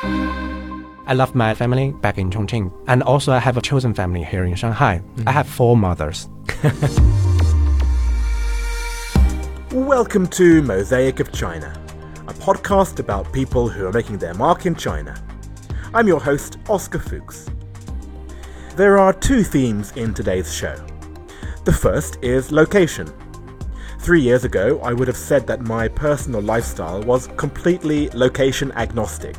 [0.00, 4.44] I love my family back in Chongqing, and also I have a chosen family here
[4.44, 5.02] in Shanghai.
[5.26, 6.28] I have four mothers.
[9.72, 11.72] Welcome to Mosaic of China,
[12.28, 15.20] a podcast about people who are making their mark in China.
[15.92, 17.50] I'm your host, Oscar Fuchs.
[18.76, 20.76] There are two themes in today's show.
[21.64, 23.12] The first is location.
[23.98, 29.34] Three years ago, I would have said that my personal lifestyle was completely location agnostic.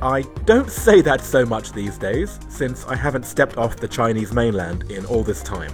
[0.00, 4.32] I don't say that so much these days, since I haven't stepped off the Chinese
[4.32, 5.72] mainland in all this time.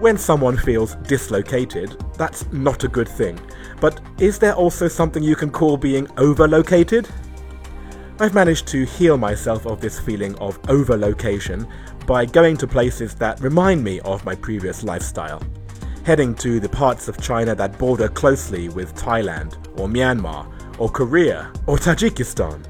[0.00, 3.38] When someone feels dislocated, that's not a good thing.
[3.80, 7.08] But is there also something you can call being overlocated?
[8.18, 11.70] I've managed to heal myself of this feeling of overlocation
[12.06, 15.40] by going to places that remind me of my previous lifestyle.
[16.04, 21.52] Heading to the parts of China that border closely with Thailand, or Myanmar, or Korea,
[21.66, 22.66] or Tajikistan.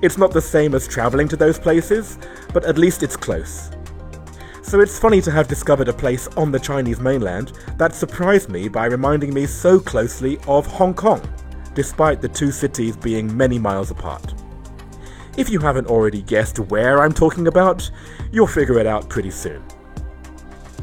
[0.00, 2.18] It's not the same as travelling to those places,
[2.52, 3.70] but at least it's close.
[4.62, 8.68] So it's funny to have discovered a place on the Chinese mainland that surprised me
[8.68, 11.20] by reminding me so closely of Hong Kong,
[11.74, 14.34] despite the two cities being many miles apart.
[15.36, 17.90] If you haven't already guessed where I'm talking about,
[18.30, 19.64] you'll figure it out pretty soon.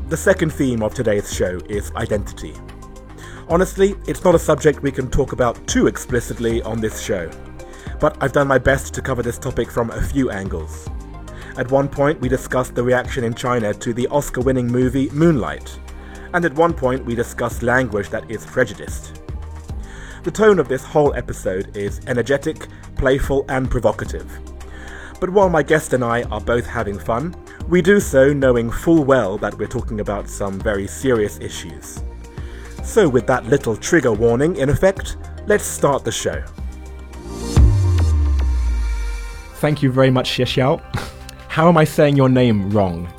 [0.09, 2.53] The second theme of today's show is identity.
[3.47, 7.29] Honestly, it's not a subject we can talk about too explicitly on this show
[8.05, 10.87] but I've done my best to cover this topic from a few angles.
[11.57, 15.79] At one point, we discussed the reaction in China to the Oscar winning movie Moonlight,
[16.35, 19.23] and at one point, we discussed language that is prejudiced.
[20.21, 24.31] The tone of this whole episode is energetic, playful, and provocative.
[25.19, 27.35] But while my guest and I are both having fun,
[27.67, 32.03] we do so knowing full well that we're talking about some very serious issues.
[32.83, 36.43] So, with that little trigger warning in effect, let's start the show.
[39.55, 40.81] Thank you very much, Xie Xiao.
[41.47, 43.11] How am I saying your name wrong?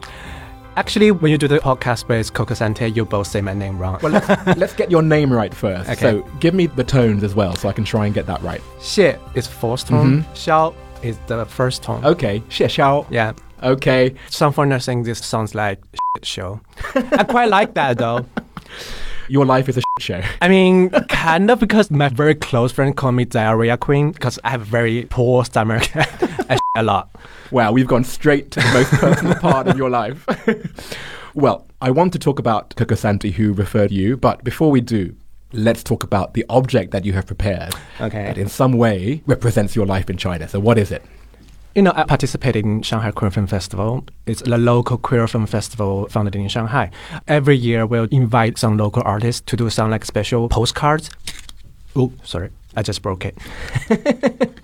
[0.77, 3.99] Actually, when you do the podcast with Coco Sante, you both say my name wrong.
[4.03, 4.28] Well, let's,
[4.59, 5.88] let's get your name right first.
[5.88, 6.00] Okay.
[6.00, 8.61] So give me the tones as well so I can try and get that right.
[8.78, 10.33] Xie is fourth tone, mm-hmm.
[10.34, 12.05] Xiao is the first tone.
[12.05, 13.06] Okay, Xie Xiao.
[13.11, 13.32] Yeah.
[13.62, 14.15] Okay.
[14.28, 15.81] Some foreigners think this sounds like
[16.16, 16.61] shit show.
[16.94, 18.27] I quite like that though.
[19.28, 20.21] Your life is a show.
[20.43, 24.51] I mean, kind of because my very close friend called me diarrhea queen because I
[24.51, 25.91] have very poor stomach.
[25.97, 27.11] I a lot.
[27.51, 30.27] Wow, we've gone straight to the most personal part of your life.
[31.35, 35.17] well, I want to talk about Coco Santi, who referred you, but before we do,
[35.53, 38.25] let's talk about the object that you have prepared Okay.
[38.27, 40.47] that in some way represents your life in China.
[40.49, 41.03] So, what is it?
[41.76, 44.03] You know, I participated in Shanghai Queer Film Festival.
[44.25, 46.91] It's a local queer film festival founded in Shanghai.
[47.28, 51.10] Every year, we'll invite some local artists to do some like special postcards.
[51.94, 53.37] Oh, sorry, I just broke it.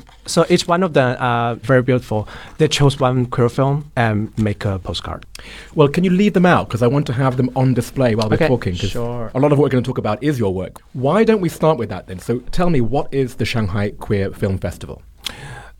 [0.27, 2.27] so each one of them are uh, very beautiful.
[2.57, 5.27] They chose one queer film and make a postcard.
[5.75, 6.69] Well, can you leave them out?
[6.69, 8.75] Because I want to have them on display while we're Okay, talking.
[8.75, 9.31] sure.
[9.35, 10.81] A lot of what we're going to talk about is your work.
[10.95, 12.21] Why don't we start with that then?
[12.21, 15.03] So tell me, what is the Shanghai Queer Film Festival?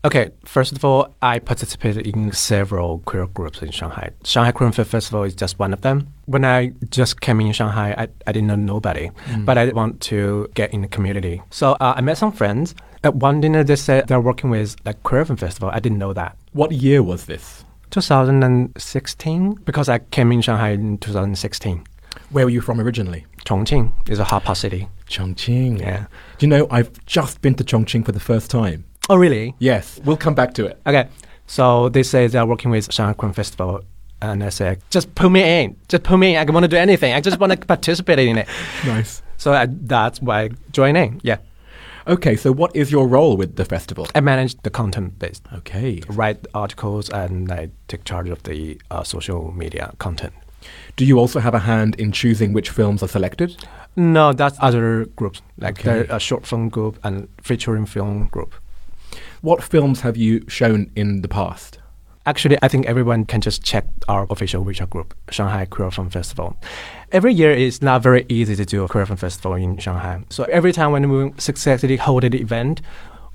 [0.05, 4.09] Okay, first of all, I participated in several queer groups in Shanghai.
[4.25, 6.09] Shanghai Queer Film Festival is just one of them.
[6.25, 9.11] When I just came in Shanghai, I, I didn't know nobody,
[9.45, 11.41] but I want to get in the community.
[11.51, 12.75] So uh, I met some friends.
[13.05, 15.69] At one dinner, they said they're working with like Queer Film Festival.
[15.71, 16.37] I didn't know that.
[16.51, 17.63] What year was this?
[17.91, 21.81] 2016, because I came in Shanghai in 2016.
[22.31, 23.25] Where were you from originally?
[23.45, 24.89] Chongqing is a hot city.
[25.07, 25.79] Chongqing.
[25.79, 26.07] Yeah.
[26.37, 28.85] Do you know, I've just been to Chongqing for the first time.
[29.09, 29.53] Oh, really?
[29.59, 30.79] Yes, we'll come back to it.
[30.87, 31.07] Okay,
[31.47, 33.81] so they say they're working with Shanghai Queer Festival,
[34.21, 36.41] and I say, just put me in, just put me in.
[36.41, 37.13] I don't want to do anything.
[37.13, 38.47] I just want to participate in it.
[38.85, 39.21] Nice.
[39.37, 41.19] So I, that's why I joined in.
[41.23, 41.37] Yeah,
[42.05, 44.07] Okay, so what is your role with the festival?
[44.13, 46.01] I manage the content based, Okay.
[46.09, 50.33] write articles, and I take charge of the uh, social media content.
[50.95, 53.55] Do you also have a hand in choosing which films are selected?
[53.95, 56.03] No, that's other groups like Okay.
[56.07, 58.53] the a short film group and featuring film group.
[59.43, 61.77] What films have you shown in the past?
[62.25, 66.55] Actually, I think everyone can just check our official WeChat group, Shanghai Queer Film Festival.
[67.11, 70.23] Every year, it's not very easy to do a queer film festival in Shanghai.
[70.29, 72.81] So every time when we successfully hold the event,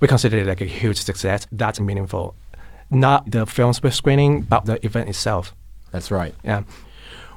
[0.00, 1.46] we consider it like a huge success.
[1.52, 2.34] That's meaningful.
[2.88, 5.54] Not the film screening, but the event itself.
[5.92, 6.34] That's right.
[6.42, 6.62] Yeah.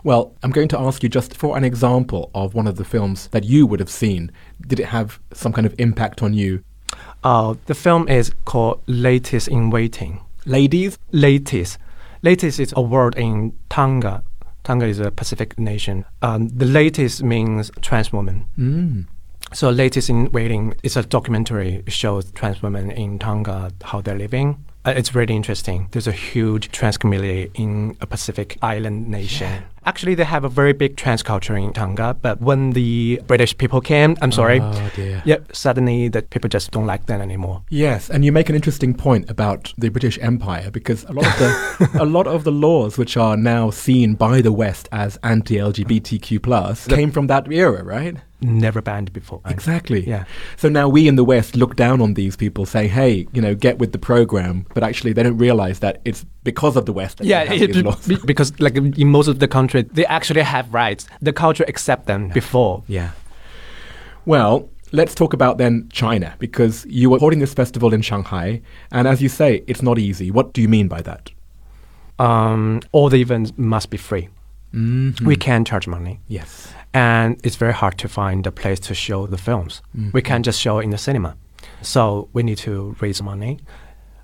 [0.06, 3.28] Well, I'm going to ask you just for an example of one of the films
[3.32, 4.32] that you would have seen.
[4.66, 6.64] Did it have some kind of impact on you?
[7.24, 10.22] Uh, the film is called Leitis in Waiting.
[10.46, 10.98] Ladies?
[11.14, 11.78] Leitis.
[12.24, 14.24] Leitis is a word in Tonga.
[14.64, 16.06] Tonga is a Pacific nation.
[16.22, 18.46] Um, the leitis means trans woman.
[18.58, 19.06] Mm.
[19.54, 24.64] So Leitis in Waiting is a documentary shows trans women in Tonga how they're living.
[24.86, 25.90] Uh, it's really interesting.
[25.92, 29.64] There's a huge trans community in a Pacific island nation.
[29.84, 33.82] Actually, they have a very big trans culture in Tonga, but when the British people
[33.82, 34.90] came, I'm sorry, Oh,
[35.26, 37.64] yep, suddenly the people just don't like them anymore.
[37.70, 41.40] Yes, and you make an interesting point about the British Empire because a lot of
[41.40, 46.42] the a lot of the laws which are now seen by the West as anti-LGBTQ
[46.44, 48.18] plus came from that era, right?
[48.44, 49.40] Never banned before.
[49.46, 50.08] Exactly.
[50.08, 50.24] Yeah.
[50.58, 53.54] So now we in the West look down on these people, saying, "Hey, you know,
[53.54, 57.20] get with the program," but actually they don't realize that it's because of the West
[57.22, 61.08] Yeah, it, because like in most of the country, they actually have rights.
[61.22, 62.84] The culture accept them before.
[62.88, 63.12] Yeah.
[64.26, 68.62] Well, let's talk about then China because you were holding this festival in Shanghai,
[68.92, 70.32] and as you say, it's not easy.
[70.32, 71.32] What do you mean by that?
[72.20, 74.30] Um, all the events must be free.
[74.74, 75.26] Mm-hmm.
[75.26, 76.74] We can charge money, Yes.
[76.94, 79.82] and it's very hard to find a place to show the films.
[80.14, 81.36] We can't just show in the cinema,
[81.82, 83.60] so we need to raise money,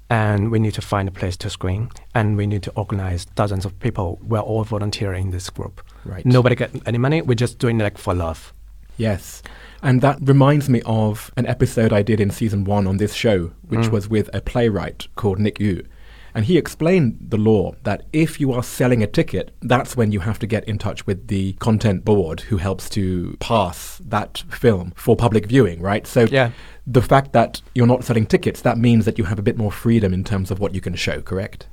[0.09, 3.65] and we need to find a place to screen, and we need to organize dozens
[3.65, 4.19] of people.
[4.21, 5.81] We're all volunteering in this group.
[6.05, 6.25] Right.
[6.25, 7.21] Nobody get any money.
[7.21, 8.53] We're just doing it like for love.
[8.97, 9.43] Yes.
[9.83, 13.51] And that reminds me of an episode I did in season one on this show,
[13.67, 13.91] which mm.
[13.91, 15.85] was with a playwright called Nick Yu.
[16.33, 20.19] And he explained the law that if you are selling a ticket, that's when you
[20.19, 24.93] have to get in touch with the content board who helps to pass that film
[24.95, 26.05] for public viewing, right?
[26.05, 26.51] So Yeah.
[26.87, 29.71] The fact that you're not selling tickets, that means that you have a bit more
[29.71, 31.67] freedom in terms of what you can show, correct?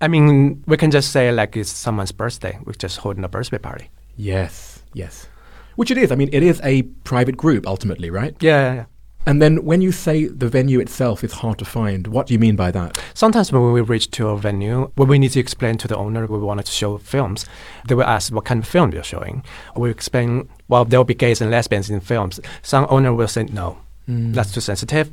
[0.00, 2.58] I mean, we can just say like it's someone's birthday.
[2.64, 3.90] We're just holding a birthday party.
[4.16, 5.28] Yes, yes.
[5.76, 6.10] Which it is.
[6.10, 8.34] I mean, it is a private group ultimately, right?
[8.40, 8.84] Yeah, yeah, yeah.
[9.24, 12.40] And then when you say the venue itself is hard to find, what do you
[12.40, 12.98] mean by that?
[13.14, 16.26] Sometimes when we reach to a venue, when we need to explain to the owner
[16.26, 17.44] we wanted to show films,
[17.86, 19.44] they will ask what kind of film we're showing.
[19.76, 22.40] We explain, well, there will be gays and lesbians in films.
[22.62, 23.78] Some owner will say, no,
[24.08, 24.34] Mm.
[24.34, 25.10] that's too sensitive.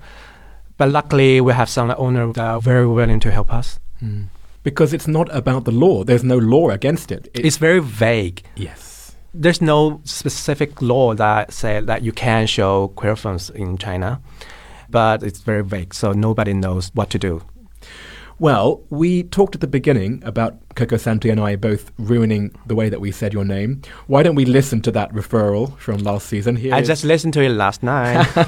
[0.78, 3.80] But luckily, we have some owner that are very willing to help us.
[4.02, 4.26] Mm.
[4.64, 6.04] Because it's not about the law.
[6.04, 7.28] There's no law against it.
[7.34, 8.44] It- It's very vague.
[8.56, 9.16] yes.
[9.38, 14.22] There's no specific law that say that you can show queer films in China,
[14.90, 17.42] but it's very vague, so nobody knows what to do.
[18.38, 22.90] Well, we talked at the beginning about Coco Santi and I both ruining the way
[22.90, 23.82] that we said your name.
[24.08, 26.58] Why don't we listen to that referral from last season?
[26.58, 28.28] Here I is- just listened to it last night.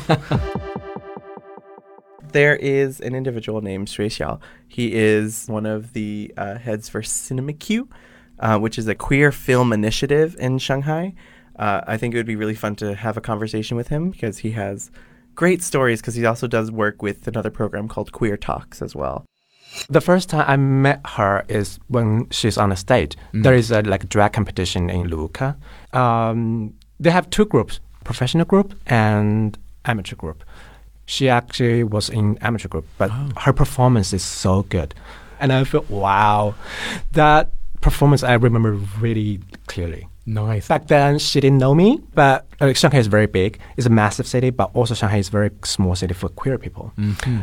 [2.33, 4.39] There is an individual named Shui Xiao.
[4.67, 7.87] He is one of the uh, heads for CinemQ,
[8.39, 11.15] uh, which is a queer film initiative in Shanghai.
[11.57, 14.39] Uh, I think it would be really fun to have a conversation with him because
[14.39, 14.91] he has
[15.35, 19.25] great stories because he also does work with another program called Queer Talks as well.
[19.89, 23.15] The first time I met her is when she's on the stage.
[23.33, 25.55] There is a like drag competition in Lucca.
[25.93, 30.43] Um, they have two groups: professional group and amateur group.
[31.05, 34.93] She actually was in amateur group, but her performance is so good,
[35.39, 36.55] and I feel wow,
[37.13, 37.51] that
[37.81, 40.07] performance I remember really clearly.
[40.27, 40.67] Nice.
[40.67, 43.59] Back then, she didn't know me, but uh, Shanghai is very big.
[43.77, 46.93] It's a massive city, but also Shanghai is a very small city for queer people.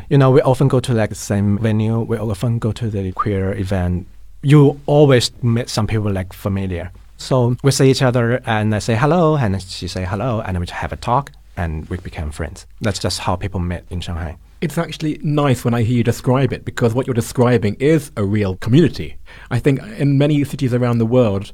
[0.09, 2.01] You know, we often go to like the same venue.
[2.01, 4.07] We often go to the queer event.
[4.43, 6.93] You always meet some people like familiar.
[7.17, 10.67] So we see each other and I say hello, and she say hello, and we
[10.67, 12.67] have a talk, and we become friends.
[12.81, 14.37] That's just how people met in Shanghai.
[14.61, 18.25] It's actually nice when I hear you describe it because what you're describing is a
[18.25, 19.17] real community.
[19.51, 21.53] I think in many cities around the world,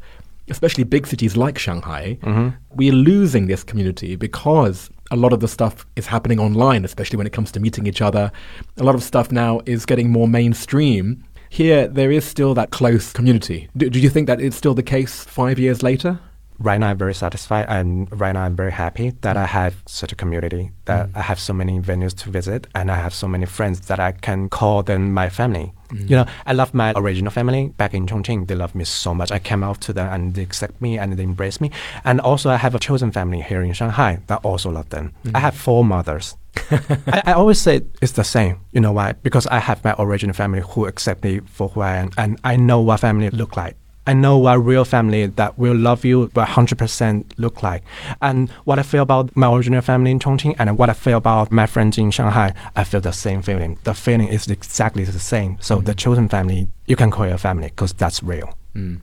[0.51, 2.49] especially big cities like Shanghai, mm-hmm.
[2.75, 7.27] we're losing this community because a lot of the stuff is happening online, especially when
[7.27, 8.31] it comes to meeting each other.
[8.77, 11.25] A lot of stuff now is getting more mainstream.
[11.49, 13.69] Here, there is still that close community.
[13.77, 16.21] Do, do you think that it's still the case five years later?
[16.61, 20.13] right now I'm very satisfied and right now I'm very happy that I have such
[20.13, 21.17] a community that mm.
[21.17, 24.13] I have so many venues to visit and I have so many friends that I
[24.13, 25.73] can call them my family.
[25.91, 26.11] Mm.
[26.11, 28.47] You know, I love my original family back in Chongqing.
[28.47, 29.31] They love me so much.
[29.31, 31.71] I came out to them and they accept me and they embrace me.
[32.05, 35.13] And also I have a chosen family here in Shanghai that also love them.
[35.25, 35.37] Mm.
[35.37, 36.37] I have four mothers.
[36.71, 38.61] I, I always say it's the same.
[38.73, 39.13] You know why?
[39.13, 42.57] Because I have my original family who accept me for who I am and I
[42.57, 43.77] know what family look like.
[44.07, 47.85] I know what real family that will love you 100% look like.
[48.23, 51.53] And what I feel about my original family in Chongqing and what I feel about
[51.53, 53.79] my friends in Shanghai, I feel the same feeling.
[53.85, 55.59] The feeling is exactly the same.
[55.61, 55.99] So the mm.
[55.99, 58.57] chosen family, you can call it a family because that's real.
[58.75, 59.01] Mm.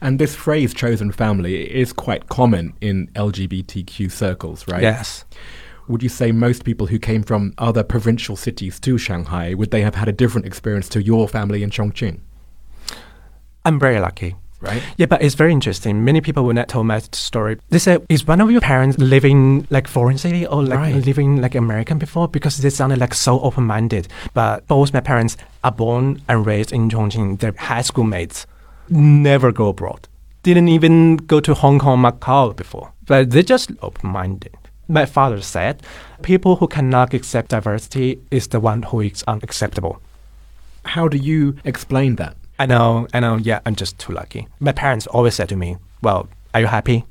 [0.00, 4.82] And this phrase chosen family is quite common in LGBTQ circles, right?
[4.82, 5.24] Yes.
[5.88, 9.82] Would you say most people who came from other provincial cities to Shanghai, would they
[9.82, 12.20] have had a different experience to your family in Chongqing?
[13.66, 14.34] I'm very lucky.
[14.62, 14.82] right?
[14.96, 16.02] Yeah, but it's very interesting.
[16.10, 19.66] Many people will not tell my story, they said, "Is one of your parents living
[19.76, 21.06] like foreign city or like Right.
[21.10, 24.04] living like American before?" Because they sounded like so open-minded.
[24.32, 27.38] But both my parents are born and raised in Chongqing.
[27.38, 28.46] They're high school mates.
[28.88, 30.08] Never go abroad.
[30.42, 32.88] Didn't even go to Hong Kong, Macau before.
[33.06, 34.54] But they're just open-minded.
[34.88, 35.74] My father said,
[36.22, 39.94] "People who cannot accept diversity is the one who is unacceptable."
[40.94, 42.34] How do you explain that?
[42.58, 43.36] I know, I know.
[43.36, 44.48] Yeah, I'm just too lucky.
[44.60, 47.04] My parents always said to me, "Well, are you happy?"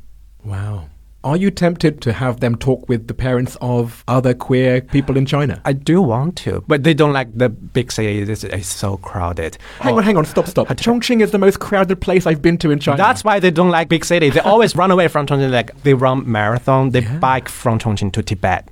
[0.43, 0.85] Wow.
[1.25, 5.25] Are you tempted to have them talk with the parents of other queer people in
[5.25, 5.59] China?
[5.65, 8.19] I do want to, but they don't like the big city.
[8.19, 9.57] It's, it's so crowded.
[9.79, 10.01] Hang on, oh.
[10.03, 10.67] hang on, stop, stop.
[10.67, 12.97] Chongqing is the most crowded place I've been to in China.
[12.97, 14.29] That's why they don't like big city.
[14.29, 15.49] They always run away from Chongqing.
[15.49, 16.91] Like they run marathon.
[16.91, 18.69] They bike from Chongqing to Tibet.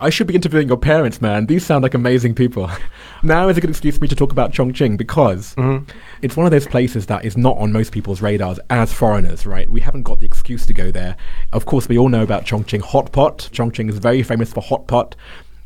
[0.00, 1.44] I should be interviewing your parents, man.
[1.44, 2.70] These sound like amazing people.
[3.22, 5.84] now is a good excuse for me to talk about Chongqing because mm-hmm.
[6.22, 9.68] it's one of those places that is not on most people's radars as foreigners, right?
[9.68, 11.16] We haven't got the excuse to go there.
[11.52, 13.50] Of course, we all know about Chongqing hot pot.
[13.52, 15.16] Chongqing is very famous for hot pot.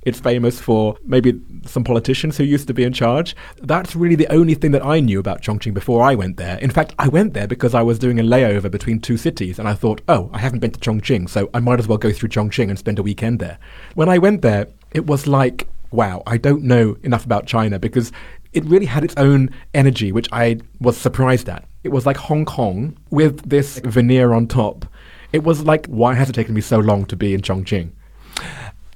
[0.04, 3.34] It's famous for maybe some politicians who used to be in charge.
[3.62, 6.58] That's really the only thing that I knew about Chongqing before I went there.
[6.58, 9.68] In fact, I went there because I was doing a layover between two cities and
[9.68, 12.28] I thought, oh, I haven't been to Chongqing, so I might as well go through
[12.28, 13.58] Chongqing and spend a weekend there.
[13.94, 18.12] When I went there, it was like, wow, I don't know enough about China because
[18.52, 21.64] it really had its own energy, which I was surprised at.
[21.82, 24.86] It was like Hong Kong with this veneer on top.
[25.32, 27.90] It was like, why has it taken me so long to be in Chongqing?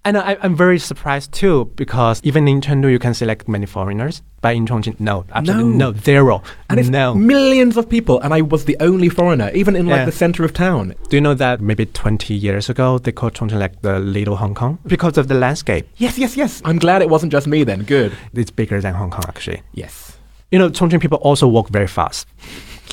[0.04, 4.22] And I, I'm very surprised too because even in Chengdu you can like many foreigners,
[4.40, 5.90] but in Chongqing, no, absolutely No.
[5.90, 7.14] no, zero, And it's no.
[7.14, 10.04] millions of people, and I was the only foreigner, even in like Yeah.
[10.04, 10.94] the center of town.
[11.10, 14.54] Do you know that maybe 20 years ago they called Chongqing like the little Hong
[14.54, 15.88] Kong because of the landscape?
[15.96, 16.62] Yes, yes, yes.
[16.64, 17.82] I'm glad it wasn't just me then.
[17.82, 18.12] Good.
[18.32, 19.62] It's bigger than Hong Kong actually.
[19.74, 20.16] Yes.
[20.52, 22.26] You know, Chongqing people also walk very fast.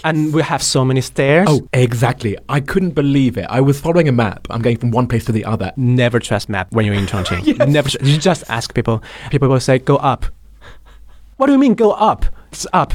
[0.05, 1.47] And we have so many stairs.
[1.49, 2.37] Oh, exactly.
[2.47, 3.47] I couldn't believe it.
[3.49, 4.47] I was following a map.
[4.51, 5.71] I'm going from one place to the other.
[5.75, 7.43] Never trust map when you're in Chongqing.
[7.57, 7.67] Yes.
[7.67, 7.89] Never.
[7.89, 9.01] tr- You just ask people.
[9.31, 10.27] People will say, "Go up."
[11.37, 12.25] What do you mean, go up?
[12.51, 12.93] It's up.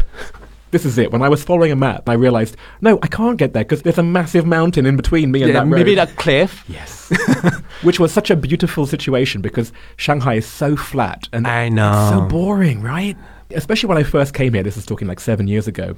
[0.71, 1.11] This is it.
[1.11, 3.99] When I was following a map, I realized, no, I can't get there because there's
[3.99, 6.65] a massive mountain in between me and Yeah, that maybe that cliff.
[6.69, 7.11] Yes.
[7.83, 12.09] Which was such a beautiful situation because Shanghai is so flat and I know.
[12.13, 13.17] so boring, right?
[13.51, 15.97] Especially when I first came here, this is talking like seven years ago.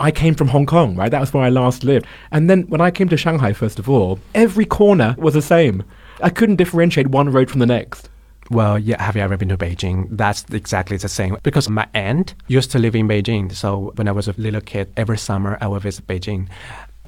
[0.00, 1.10] I came from Hong Kong, right?
[1.10, 2.06] That was where I last lived.
[2.30, 5.82] And then when I came to Shanghai, first of all, every corner was the same.
[6.22, 8.08] I couldn't differentiate one road from the next.
[8.50, 9.02] Well, yeah.
[9.02, 10.06] Have you ever been to Beijing?
[10.10, 11.36] That's exactly the same.
[11.42, 13.52] Because my aunt used to live in Beijing.
[13.54, 16.48] So when I was a little kid, every summer I would visit Beijing.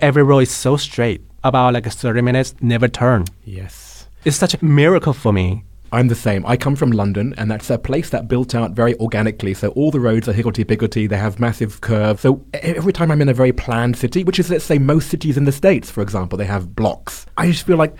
[0.00, 1.22] Every road is so straight.
[1.42, 3.24] About like 30 minutes, never turn.
[3.44, 4.06] Yes.
[4.24, 5.64] It's such a miracle for me.
[5.92, 6.46] I'm the same.
[6.46, 9.54] I come from London, and that's a place that built out very organically.
[9.54, 11.06] So all the roads are higgledy piggledy.
[11.06, 12.20] They have massive curves.
[12.20, 15.36] So every time I'm in a very planned city, which is let's say most cities
[15.36, 17.26] in the states, for example, they have blocks.
[17.36, 17.94] I just feel like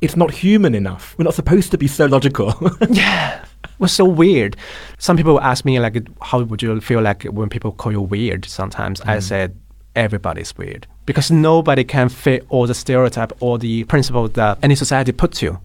[0.00, 1.14] it's not human enough.
[1.18, 2.54] We're not supposed to be so logical.
[2.88, 3.44] Yeah.
[3.64, 4.56] It was so weird.
[4.98, 8.46] Some people ask me like, how would you feel like when people call you weird?
[8.46, 9.22] Sometimes I mm.
[9.22, 9.58] said
[9.94, 15.12] everybody's weird because nobody can fit all the stereotype or the principles that any society
[15.12, 15.58] puts you.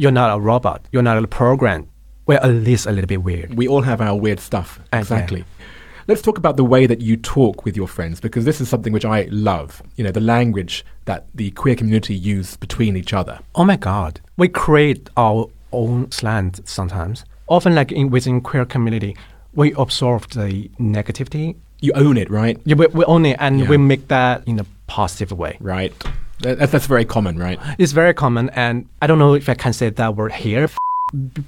[0.00, 0.80] You're not a robot.
[0.92, 1.86] You're not a program.
[2.26, 3.54] We're at least a little bit weird.
[3.54, 4.80] we all have our weird stuff.
[4.94, 5.44] Exactly.
[6.08, 8.92] Let's talk about the way that you talk with your friends because this is something
[8.94, 9.82] which I love.
[9.96, 13.38] You know, the language that the queer community use between each other.
[13.54, 14.20] Oh my God.
[14.38, 17.24] We create our own slang sometimes.
[17.46, 19.16] Often, like in, within queer community,
[19.54, 21.56] we absorb the negativity.
[21.80, 22.58] You own it, right?
[22.64, 23.68] Yeah, we, we own it and Yeah.
[23.68, 25.58] we make that in a positive way.
[25.60, 25.92] Right.
[26.42, 27.58] That, that's- very common, right?
[27.78, 30.64] It's very common, and I don't know if I can say that word here.
[30.64, 30.76] F-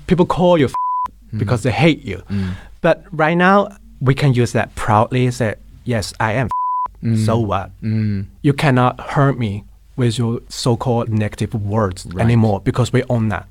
[0.06, 1.38] People call you f- mm-hmm.
[1.38, 2.18] because they hate you.
[2.28, 2.54] Mm.
[2.80, 3.68] But right now,
[4.00, 5.30] we can use that proudly.
[5.30, 6.46] Say, yes, I am.
[6.46, 7.24] F- mm.
[7.26, 7.70] So what?
[7.82, 8.26] Mm.
[8.42, 9.64] You cannot hurt me
[9.96, 13.46] with your so-called negative words anymore because we own that.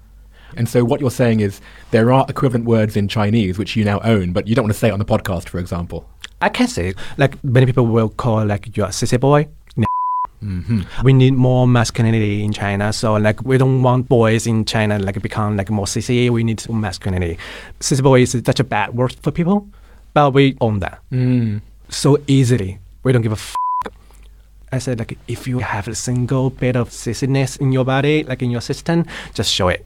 [0.57, 3.99] And so what you're saying is there are equivalent words in Chinese which you now
[4.03, 6.09] own, but you don't want to say it on the podcast, for example.
[6.41, 6.97] I can say it.
[7.17, 9.47] like many people will call like you're a sissy boy.
[10.43, 10.81] Mm-hmm.
[11.03, 15.21] We need more masculinity in China, so like we don't want boys in China like
[15.21, 16.29] become like more sissy.
[16.29, 17.37] We need more masculinity.
[17.79, 19.67] Sissy boy is such a bad word for people,
[20.13, 21.61] but we own that Mm.
[21.89, 22.79] so easily.
[23.03, 23.35] We don't give a.
[23.35, 23.55] F-
[24.71, 28.41] I said like if you have a single bit of sissiness in your body, like
[28.41, 29.85] in your system, just show it.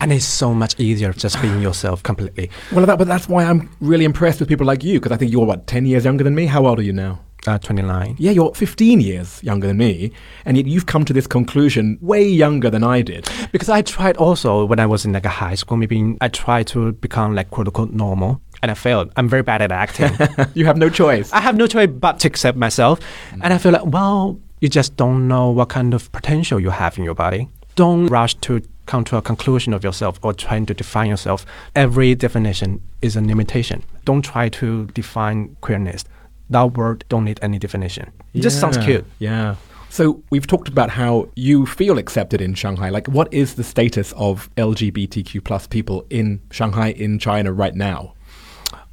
[0.00, 2.50] And it's so much easier just being yourself completely.
[2.72, 5.30] Well, that, but that's why I'm really impressed with people like you, because I think
[5.30, 6.46] you're, what, 10 years younger than me?
[6.46, 7.20] How old are you now?
[7.46, 8.16] Uh, 29.
[8.18, 10.12] Yeah, you're 15 years younger than me,
[10.46, 13.28] and yet you've come to this conclusion way younger than I did.
[13.52, 16.66] Because I tried also when I was in like a high school, maybe I tried
[16.68, 18.40] to become like quote unquote normal.
[18.62, 19.12] and I failed.
[19.16, 20.10] I'm very bad at acting.
[20.54, 21.30] you have no choice.
[21.34, 22.98] I have no choice but to accept myself.
[23.42, 26.96] And I feel like, well, you just don't know what kind of potential you have
[26.96, 27.50] in your body.
[27.74, 31.44] Don't rush to come to a conclusion of yourself or trying to define yourself.
[31.76, 33.82] Every definition is a limitation.
[34.06, 36.04] Don't try to define queerness.
[36.50, 38.12] That word don't need any definition.
[38.32, 39.04] It just sounds cute.
[39.18, 39.56] Yeah.
[39.88, 42.88] So we've talked about how you feel accepted in Shanghai.
[42.88, 48.14] Like, what is the status of LGBTQ plus people in Shanghai, in China right now?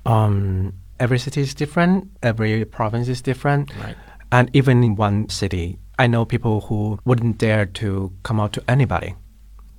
[0.05, 2.09] Um, every city is different.
[2.21, 3.75] Every province is different.
[3.77, 3.95] Right.
[4.31, 8.63] And even in one city, I know people who wouldn't dare to come out to
[8.67, 9.15] anybody.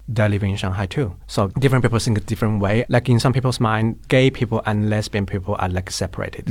[0.09, 1.15] They're living in Shanghai too.
[1.29, 2.85] So different people think a different way.
[2.89, 6.49] Like in some people's mind, gay people and lesbian people are like separated.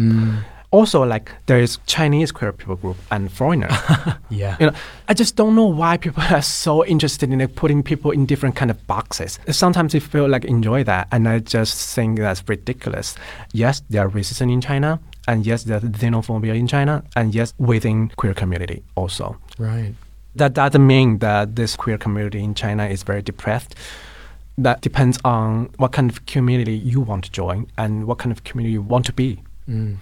[0.71, 3.69] Also, like there is Chinese queer people group and foreigner.
[4.29, 4.55] Yeah.
[4.61, 4.73] you know,
[5.09, 8.55] I just don't know why people are so interested in like, putting people in different
[8.55, 9.39] kind of boxes.
[9.49, 13.15] Sometimes I feel like enjoy that, and I just think that's ridiculous.
[13.51, 18.07] Yes, there are racism in China, and yes, there's xenophobia in China, and yes, within
[18.15, 19.37] queer community also.
[19.57, 19.93] Right.
[20.35, 23.75] That doesn't mean that this queer community in China is very depressed.
[24.57, 28.45] That depends on what kind of community you want to join and what kind of
[28.45, 29.41] community you want to be.
[29.67, 29.97] Mm.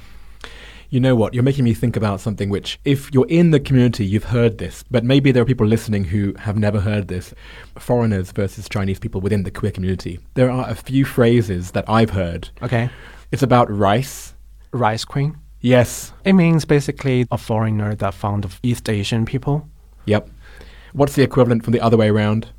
[0.91, 1.35] You know what?
[1.35, 4.83] You're making me think about something which, if you're in the community, you've heard this,
[4.89, 7.31] but maybe there are people listening who have never heard this.
[7.77, 10.19] Foreigners versus Chinese people within the queer community.
[10.33, 12.49] There are a few phrases that I've heard.
[12.63, 12.89] Okay,
[13.31, 14.33] It's about rice.
[14.71, 15.37] rice queen.
[15.61, 16.11] Yes.
[16.25, 19.67] It means basically a foreigner that found of East Asian people.
[20.05, 20.27] Yep.
[20.93, 22.49] What's the equivalent from the other way around?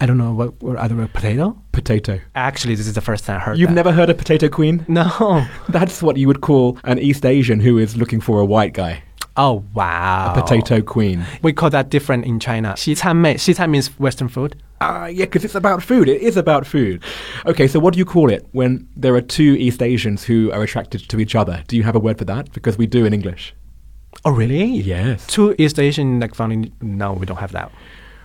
[0.00, 1.56] I don't know what were other word, potato.
[1.72, 2.20] Potato.
[2.34, 3.58] Actually, this is the first time I heard.
[3.58, 3.74] You've that.
[3.74, 4.84] never heard a potato queen?
[4.88, 5.46] No.
[5.68, 9.02] That's what you would call an East Asian who is looking for a white guy.
[9.36, 10.32] Oh wow!
[10.32, 11.24] A potato queen.
[11.42, 12.76] We call that different in China.
[12.76, 13.36] 西餐妹.
[13.36, 14.54] Xican means Western food.
[14.80, 16.08] Ah, uh, yeah, because it's about food.
[16.08, 17.02] It is about food.
[17.44, 20.62] Okay, so what do you call it when there are two East Asians who are
[20.62, 21.64] attracted to each other?
[21.66, 22.52] Do you have a word for that?
[22.52, 23.54] Because we do in English.
[24.24, 24.64] Oh really?
[24.64, 25.26] Yes.
[25.26, 26.72] Two East Asian like family?
[26.80, 27.72] No, we don't have that.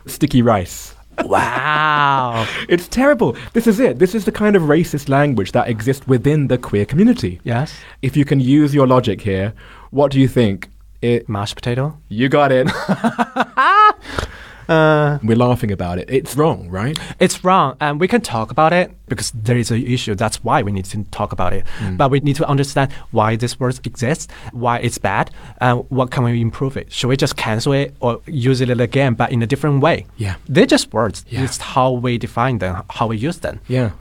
[0.05, 0.93] Sticky rice.
[1.25, 2.45] Wow.
[2.69, 3.35] It's terrible.
[3.53, 3.99] This is it.
[3.99, 7.39] This is the kind of racist language that exists within the queer community.
[7.43, 7.73] yes.
[8.01, 9.53] If you can use your logic here,
[9.91, 10.69] what do you think?
[11.01, 11.97] It, Mashed potato.
[12.09, 12.67] you got it.
[14.69, 16.09] Uh, We're laughing about it.
[16.09, 16.97] It's wrong, right?
[17.19, 20.13] it's wrong, and we can talk about it because there is an issue.
[20.13, 21.65] That's why we need to talk about it.
[21.97, 26.23] But we need to understand why this word exists, why it's bad, and what can
[26.23, 26.93] we improve it.
[26.93, 30.05] Should we just cancel it or use it again, but in a different way?
[30.17, 30.35] Yeah.
[30.47, 31.25] They're just words.
[31.29, 31.43] Yeah.
[31.45, 33.59] It's how we define them, how we use them.
[33.67, 33.91] Yeah.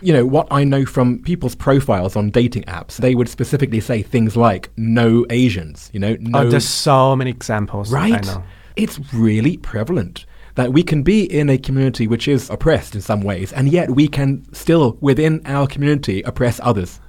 [0.00, 4.02] You know, what I know from people's profiles on dating apps, they would specifically say
[4.02, 7.92] things like no Asians, you know, no Oh, there's so many examples.
[7.92, 8.28] Right?
[8.76, 13.22] It's really prevalent that we can be in a community which is oppressed in some
[13.22, 17.00] ways, and yet we can still, within our community, oppress others.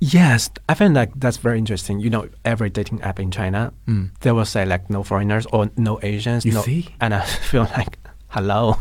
[0.00, 1.98] Yes, I find like that's very interesting.
[1.98, 4.10] You know, every dating app in China, mm.
[4.20, 6.44] they will say like no foreigners or no Asians.
[6.44, 6.88] You no, see?
[7.00, 7.98] and I feel like
[8.28, 8.76] hello.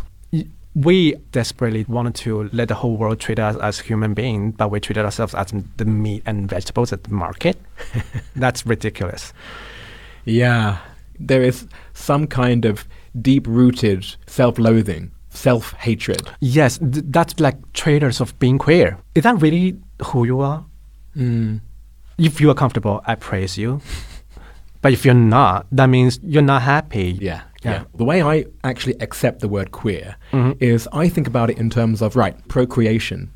[0.76, 4.80] We desperately wanted to let the whole world treat us as human beings, but we
[4.80, 7.58] treated ourselves as the meat and vegetables at the market.
[8.36, 9.34] that's ridiculous.
[10.24, 10.78] Yeah.
[11.20, 12.88] There is some kind of
[13.22, 16.22] deep rooted self loathing, self hatred.
[16.40, 18.98] Yes, th- that's like traitors of being queer.
[19.16, 19.76] Is that really
[20.06, 20.66] who you are?
[21.16, 21.62] Mm.
[22.18, 23.82] If you are comfortable, I praise you.
[24.82, 27.18] but if you're not, that means you're not happy.
[27.22, 27.72] Yeah, Yeah.
[27.72, 27.84] yeah.
[27.96, 30.56] The way I actually accept the word queer Mhm.
[30.62, 33.30] is I think about it in terms of, right, procreation.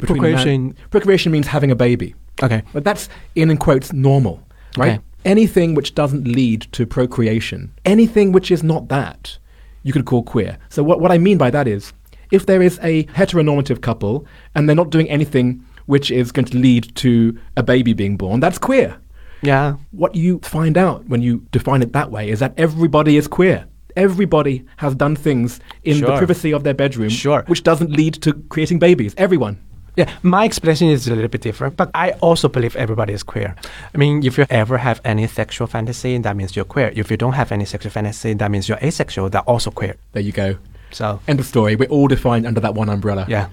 [0.00, 2.14] Between man- Procreation- procreation means having a baby.
[2.42, 2.62] Okay.
[2.72, 4.40] But that's, in, in quotes, normal,
[4.76, 4.92] right?
[4.92, 5.00] Okay.
[5.24, 9.38] Anything which doesn't lead to procreation, anything which is not that,
[9.82, 10.58] you could call queer.
[10.68, 11.92] So what, what I mean by that is,
[12.30, 16.58] if there is a heteronormative couple and they're not doing anything which is going to
[16.58, 18.96] lead to a baby being born, that's queer.
[19.42, 19.76] Yeah.
[19.92, 23.66] What you find out when you define it that way is that everybody is queer.
[23.96, 27.42] Everybody has done things in the privacy of their bedroom Sure.
[27.46, 29.14] which doesn't lead to creating babies.
[29.16, 29.58] Everyone.
[29.98, 33.56] Yeah, my explanation is a little bit different, but I also believe everybody is queer.
[33.92, 36.92] I mean, if you ever have any sexual fantasy, that means you're queer.
[36.94, 39.28] If you don't have any sexual fantasy, that means you're asexual.
[39.30, 39.96] That's also queer.
[40.12, 40.56] There you go.
[40.92, 41.74] So, End of story.
[41.74, 43.26] We're all defined under that one umbrella.
[43.28, 43.48] yeah.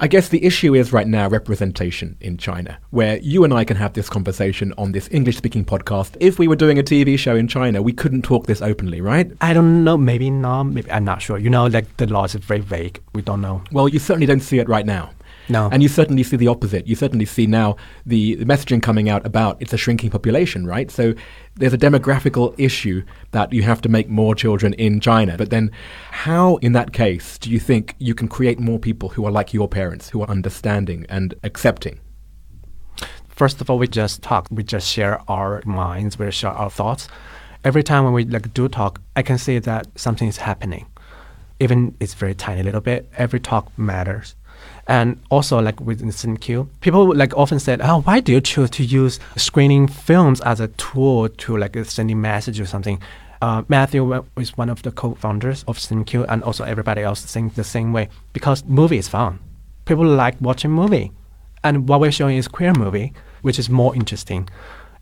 [0.00, 3.76] I guess the issue is right now representation in China, where you and I can
[3.78, 6.16] have this conversation on this English speaking podcast.
[6.20, 9.28] If we were doing a TV show in China, we couldn't talk this openly, right?
[9.40, 9.96] I don't know.
[9.96, 10.64] Maybe not.
[10.64, 11.36] Maybe I'm not sure.
[11.36, 13.00] You know, like the laws are very vague.
[13.12, 13.64] We don't know.
[13.72, 15.10] Well, you certainly don't see it right now.
[15.48, 15.68] No.
[15.70, 16.86] And you certainly see the opposite.
[16.86, 20.90] You certainly see now the, the messaging coming out about it's a shrinking population, right?
[20.90, 21.14] So
[21.56, 25.36] there's a demographical issue that you have to make more children in China.
[25.36, 25.70] But then,
[26.10, 29.54] how, in that case, do you think you can create more people who are like
[29.54, 32.00] your parents, who are understanding and accepting?
[33.28, 34.48] First of all, we just talk.
[34.50, 36.18] We just share our minds.
[36.18, 37.08] We share our thoughts.
[37.64, 40.86] Every time when we like do talk, I can see that something is happening.
[41.60, 43.08] Even it's very tiny little bit.
[43.16, 44.34] Every talk matters.
[44.88, 48.82] And also, like with CinemQ, people like often said, "Oh, why do you choose to
[48.82, 52.98] use screening films as a tool to like sending message or something?"
[53.42, 57.64] Uh, Matthew is one of the co-founders of CinemQ, and also everybody else think the
[57.64, 59.38] same way because movie is fun.
[59.84, 61.12] People like watching movie,
[61.62, 64.48] and what we're showing is queer movie, which is more interesting.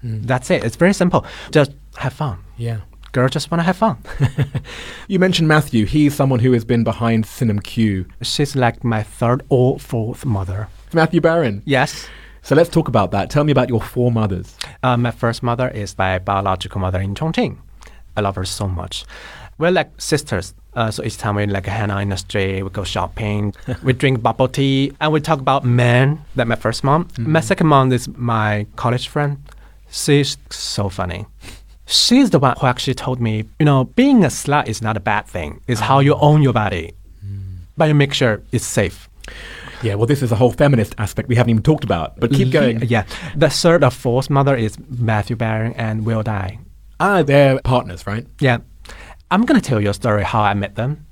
[0.03, 0.65] That's it.
[0.65, 1.25] It's very simple.
[1.51, 2.39] Just have fun.
[2.57, 2.81] Yeah.
[3.17, 3.97] Girls just want to have fun.
[5.09, 5.87] You mentioned Matthew.
[5.87, 8.11] He's someone who has been behind CinemQ.
[8.21, 10.69] She's like my third or fourth mother.
[10.93, 11.63] Matthew Baren.
[11.65, 12.09] Yes.
[12.43, 13.31] So let's talk about that.
[13.31, 14.55] Tell me about your four mothers.
[14.83, 17.57] Uh, my first mother is my biological mother in Chongqing.
[18.19, 19.07] I love her so much.
[19.57, 20.53] We're like sisters.
[20.75, 23.95] Uh, so each time we like hang out in the street, we go shopping, we
[23.95, 26.23] drink bubble tea, and we talk about men.
[26.35, 27.09] That my first mom.
[27.19, 29.39] My second mom is my college friend.
[29.91, 31.25] She's so funny.
[31.87, 35.01] She's the one who actually told me, you know, being a slut is not a
[35.01, 35.61] bad thing.
[35.69, 36.95] It's how you own your body,
[37.77, 39.09] but you make sure it's safe.
[39.83, 42.19] Yeah, well, this is a whole feminist aspect we haven't even talked about.
[42.19, 42.83] But keep going.
[42.83, 43.05] Yeah.
[43.37, 46.59] The third or fourth mother is Matthew Baren and Will Dye.
[46.99, 48.27] Ah, they're partners, right?
[48.41, 48.59] Yeah.
[49.31, 51.07] I'm going to tell you a story how I met them.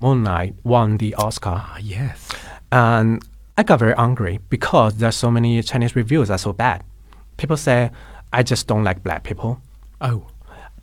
[0.00, 1.54] Moonlight won the Oscar.
[1.56, 2.28] Ah, yes.
[2.72, 3.22] And
[3.56, 6.84] I got very angry because there's so many Chinese reviews are so bad.
[7.36, 7.90] People say,
[8.32, 9.60] I just don't like black people.
[10.00, 10.26] Oh.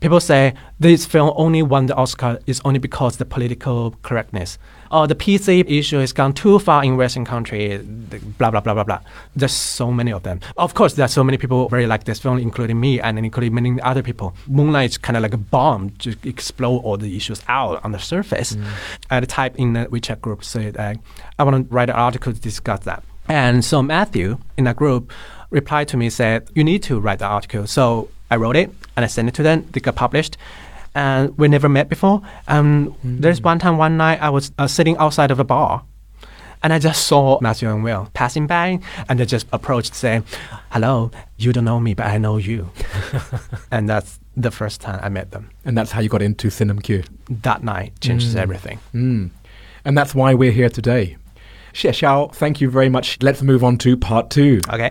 [0.00, 4.58] People say this film only won the Oscar is only because the political correctness.
[4.90, 8.84] Or the PC issue has gone too far in Western country, blah, blah, blah, blah,
[8.84, 9.00] blah.
[9.34, 10.40] There's so many of them.
[10.58, 13.54] Of course, there are so many people very like this film, including me and including
[13.54, 14.36] many other people.
[14.46, 17.98] Moonlight is kind of like a bomb to explode all the issues out on the
[17.98, 18.56] surface.
[19.10, 20.94] I type in the WeChat group, said, uh,
[21.38, 23.02] I want to write an article to discuss that.
[23.26, 25.12] And so Matthew in that group
[25.48, 27.66] replied to me, said, you need to write the article.
[27.66, 29.66] So I wrote it and I sent it to them.
[29.70, 30.36] They got published.
[30.96, 32.20] And we never met before.
[32.48, 35.84] And there's one time, one night, I was uh, sitting outside of a bar.
[36.62, 40.24] And I just saw Matthew and Will passing by, and they just approached, saying,
[40.70, 42.70] "Hello, you don't know me, but I know you."
[43.70, 45.50] and that's the first time I met them.
[45.66, 47.04] And that's how you got into CinemQ.
[47.42, 48.78] That night changes everything.
[48.94, 49.28] Mm.
[49.84, 51.18] And that's why we're here today.
[51.74, 53.18] Xie Xiao, thank you very much.
[53.20, 54.60] Let's move on to part two.
[54.72, 54.90] Okay.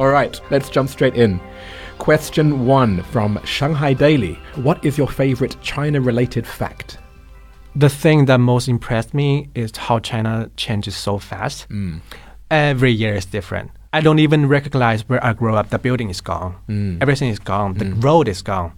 [0.00, 1.38] All right, let's jump straight in.
[1.98, 4.38] Question one from Shanghai Daily.
[4.54, 6.96] What is your favorite China related fact?
[7.76, 11.68] The thing that most impressed me is how China changes so fast.
[11.68, 12.00] Mm.
[12.50, 13.72] Every year is different.
[13.92, 15.68] I don't even recognize where I grew up.
[15.68, 16.56] The building is gone.
[16.66, 17.02] Mm.
[17.02, 17.74] Everything is gone.
[17.74, 18.02] The mm.
[18.02, 18.72] road is gone.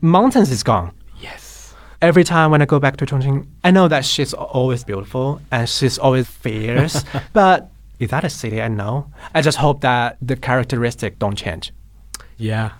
[0.00, 0.90] Mountains is gone.
[1.20, 1.72] Yes.
[2.02, 5.68] Every time when I go back to Chongqing, I know that she's always beautiful and
[5.68, 7.04] she's always fierce.
[7.32, 8.60] but is that a city?
[8.60, 9.12] I know.
[9.34, 11.72] I just hope that the characteristic don't change.
[12.36, 12.72] Yeah.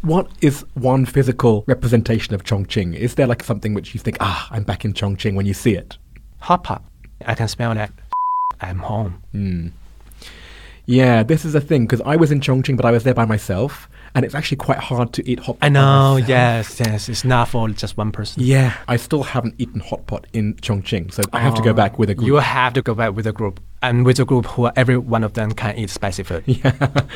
[0.00, 2.96] What is one physical representation of Chongqing?
[2.96, 5.74] Is there like something which you think, ah, I'm back in Chongqing when you see
[5.74, 5.96] it?
[6.40, 6.82] Hot pot.
[7.24, 7.92] I can smell that.
[8.60, 9.22] I'm home.
[10.86, 13.24] Yeah, this is a thing because I was in Chongqing, but I was there by
[13.24, 15.66] myself, and it's actually quite hard to eat hot pot.
[15.66, 16.16] I know.
[16.16, 17.08] Yes, yes.
[17.08, 18.42] It's not for just one person.
[18.42, 21.98] Yeah, I still haven't eaten hot pot in Chongqing, so I have to go back
[21.98, 22.26] with a group.
[22.26, 25.24] You have to go back with a group, and with a group who every one
[25.24, 26.44] of them can eat spicy food.
[26.62, 27.06] Yeah.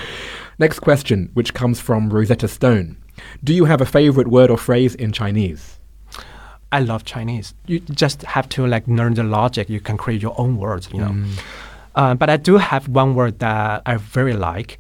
[0.59, 2.97] Next question, which comes from Rosetta Stone.
[3.45, 5.79] Do you have a favorite word or phrase in Chinese?
[6.73, 7.55] I love Chinese.
[7.67, 9.69] You just have to like learn the logic.
[9.69, 11.15] You can create your own words, you know.
[11.95, 14.79] Uh, but I do have one word that I very like.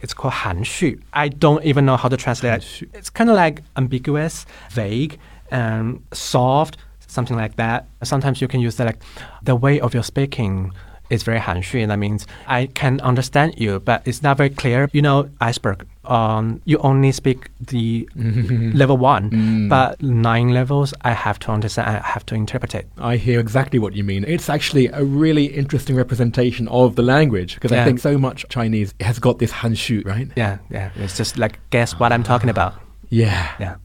[0.00, 0.98] It's called 含蓄.
[1.12, 2.88] I don't even know how to translate it.
[2.94, 5.18] It's kind of like ambiguous, vague,
[5.50, 7.86] and soft, something like that.
[8.02, 9.02] Sometimes you can use that like
[9.42, 10.72] the way of your speaking
[11.10, 11.86] is very 含蓄.
[11.86, 14.88] That means I can understand you, but it's not very clear.
[14.92, 15.86] You know, iceberg.
[16.04, 21.88] Um, you only speak the level one, but nine levels I have to understand.
[21.88, 22.88] I have to interpret it.
[22.98, 24.24] I hear exactly what you mean.
[24.24, 28.94] It's actually a really interesting representation of the language because I think so much Chinese
[29.00, 30.28] has got this hanshu, right?
[30.36, 30.90] Yeah, yeah.
[30.96, 32.74] It's just like guess what I'm talking about.
[33.10, 33.50] Yeah.
[33.60, 33.76] Yeah.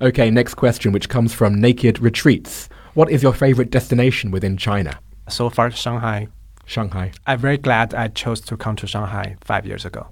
[0.00, 2.68] Okay, next question, which comes from Naked Retreats.
[2.94, 4.98] What is your favorite destination within China?
[5.28, 6.28] So far, Shanghai.
[6.66, 7.12] Shanghai.
[7.26, 10.06] I'm very glad I chose to come to Shanghai five years ago.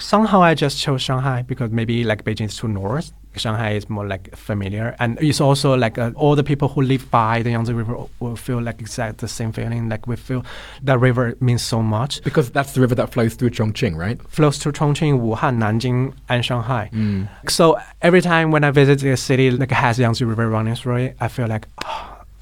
[0.00, 4.06] Somehow I just chose Shanghai because maybe like Beijing is too north Shanghai is more
[4.06, 7.72] like familiar, and it's also like uh, all the people who live by the Yangtze
[7.72, 9.88] River will feel like exact the same feeling.
[9.88, 10.44] Like we feel
[10.82, 12.22] that river means so much.
[12.22, 14.20] Because that's the river that flows through Chongqing, right?
[14.28, 16.90] Flows to Chongqing, Wuhan, Nanjing, and Shanghai.
[16.92, 17.28] Mm.
[17.50, 21.16] So every time when I visit a city like has Yangtze River running through it,
[21.20, 21.93] I feel like oh,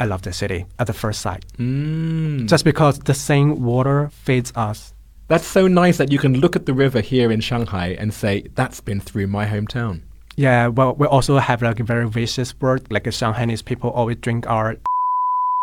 [0.02, 1.44] I love the city at the first sight.
[1.58, 2.48] Mm.
[2.48, 4.92] Just because the same water feeds us.
[5.28, 8.48] That's so nice that you can look at the river here in Shanghai and say,
[8.56, 10.00] that's been through my hometown.
[10.34, 14.50] Yeah, well, we also have like a very vicious word, like Shanghainese people always drink
[14.50, 14.76] our.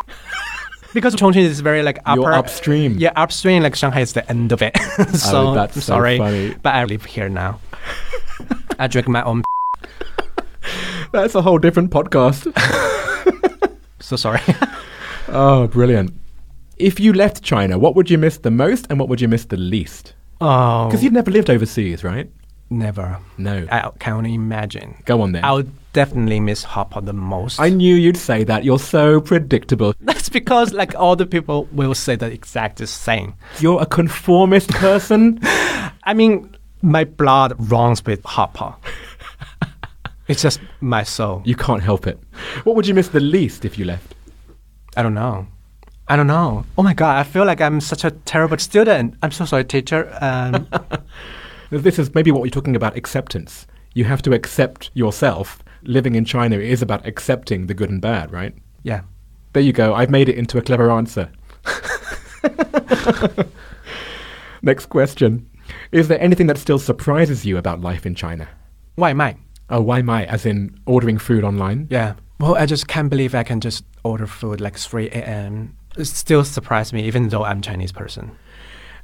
[0.94, 2.22] because Chongqing is very like upper.
[2.22, 2.96] You're upstream.
[2.98, 3.62] Yeah, upstream.
[3.62, 4.78] Like Shanghai is the end of it.
[5.16, 6.56] so Oh, that's I'm so sorry, funny.
[6.64, 7.60] but I live here now.
[8.80, 9.44] I drink my own.
[11.12, 12.48] That's a whole different podcast.
[14.10, 14.42] So sorry.
[15.28, 16.12] oh, brilliant.
[16.78, 19.46] If you left China, what would you miss the most and what would you miss
[19.46, 20.14] the least?
[20.42, 22.28] oh, Because you've never lived overseas, right?
[22.72, 23.18] never.
[23.38, 23.68] No.
[23.72, 24.96] I can only imagine.
[25.06, 25.44] Go on then.
[25.44, 27.60] I would definitely miss hot pot the most.
[27.60, 28.64] I knew you'd say that.
[28.64, 29.94] You're so predictable.
[30.02, 33.36] That's because like all the people will say the exact same.
[33.60, 35.40] You're a conformist person.
[35.44, 38.80] I mean, my blood runs with hot pot.
[40.30, 41.42] It's just my soul.
[41.46, 42.18] You can't help it.
[42.64, 44.16] What would you miss the least if you left?
[44.96, 45.48] I don't know.
[46.08, 46.66] I don't know.
[46.78, 49.16] Oh my god, I feel like I'm such a terrible student.
[49.22, 50.16] I'm so sorry, teacher.
[50.22, 50.68] Um,
[51.72, 53.68] This is maybe what we're talking about acceptance.
[53.94, 55.64] You have to accept yourself.
[55.84, 58.56] Living in China is about accepting the good and bad, right?
[58.84, 59.02] yeah.
[59.54, 59.94] There you go.
[59.96, 61.32] I've made it into a clever answer.
[64.62, 65.50] Next question.
[65.92, 68.48] Is there anything that still surprises you about life in China?
[68.96, 69.38] Why I?
[69.70, 70.26] Oh, waimai?
[70.26, 71.88] As in ordering food online?
[71.90, 72.14] Yeah.
[72.40, 75.54] Well, I just can't believe I can just order food like 3 eh, a.m.
[75.54, 78.32] Um, it still surprised me, even though I'm Chinese person.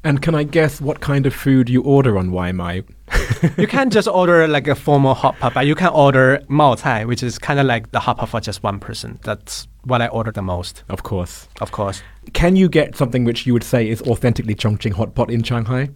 [0.04, 2.86] And can I guess what kind of food you order on Waimai?
[3.58, 7.06] you can't just order like a formal hot pot, but you can order mao cai,
[7.06, 9.20] which is kind of like the hot pot for just one person.
[9.24, 11.48] That's what I order the most, Of course.
[11.60, 12.04] of course.
[12.34, 15.90] Can you get something which you would say is authentically Chongqing hot pot in Shanghai?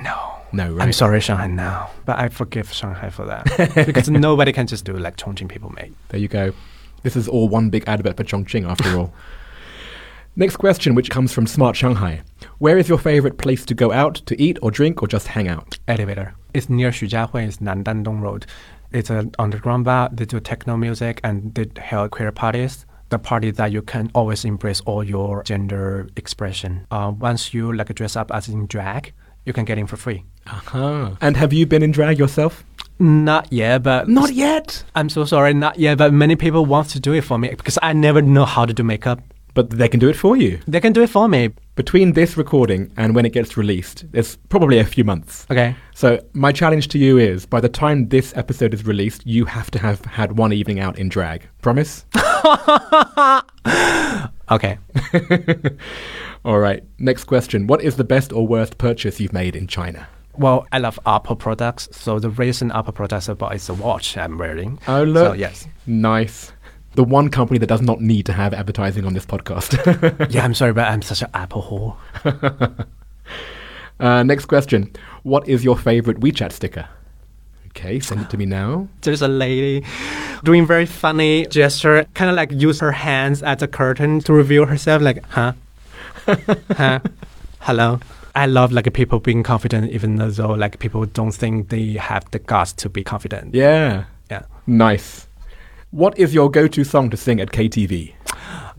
[0.00, 0.37] No.
[0.52, 0.84] No, right?
[0.84, 3.44] I'm sorry, Shanghai now, but I forgive Shanghai for that
[3.86, 5.94] because nobody can just do like Chongqing people made.
[6.08, 6.52] There you go.
[7.02, 9.12] This is all one big advert for Chongqing after all.
[10.36, 12.22] Next question, which comes from Smart Shanghai.
[12.58, 15.48] Where is your favorite place to go out to eat or drink or just hang
[15.48, 15.78] out?
[15.88, 16.34] Elevator.
[16.54, 17.46] It's near Xujiahui.
[17.48, 18.46] It's Nandandong Road.
[18.92, 20.08] It's an underground bar.
[20.12, 22.86] They do techno music and they held queer parties.
[23.08, 26.86] The party that you can always embrace all your gender expression.
[26.90, 29.12] Uh, once you like dress up as in drag,
[29.44, 30.24] you can get in for free.
[30.50, 31.10] Uh-huh.
[31.20, 32.64] And have you been in drag yourself?
[32.98, 34.82] Not yet, but Not yet.
[34.94, 35.98] I'm so sorry, not yet.
[35.98, 38.72] But many people want to do it for me because I never know how to
[38.74, 39.20] do makeup.
[39.54, 40.60] But they can do it for you.
[40.68, 41.50] They can do it for me.
[41.74, 45.46] Between this recording and when it gets released, it's probably a few months.
[45.50, 45.74] Okay.
[45.94, 49.70] So my challenge to you is by the time this episode is released, you have
[49.72, 51.48] to have had one evening out in drag.
[51.62, 52.04] Promise?
[54.50, 54.78] Okay.
[56.44, 56.82] All right.
[56.98, 57.66] Next question.
[57.66, 60.08] What is the best or worst purchase you've made in China?
[60.38, 61.88] Well, I love Apple products.
[61.92, 64.78] So the recent Apple products I bought is the watch I'm wearing.
[64.86, 65.26] Oh, look.
[65.26, 65.66] So yes.
[65.86, 66.52] Nice.
[66.94, 70.30] The one company that does not need to have advertising on this podcast.
[70.32, 72.86] yeah, I'm sorry, but I'm such an Apple whore.
[74.00, 74.92] uh, next question.
[75.24, 76.88] What is your favorite WeChat sticker?
[77.68, 78.88] Okay, send it to me now.
[79.02, 79.84] There's a lady
[80.44, 84.66] doing very funny gesture, kind of like use her hands as a curtain to reveal
[84.66, 85.02] herself.
[85.02, 85.52] Like, huh,
[86.26, 87.00] huh,
[87.60, 88.00] hello.
[88.37, 92.39] I love like people being confident, even though like people don't think they have the
[92.39, 93.53] guts to be confident.
[93.53, 94.05] Yeah.
[94.31, 94.43] Yeah.
[94.65, 95.27] Nice.
[95.91, 98.13] What is your go-to song to sing at KTV?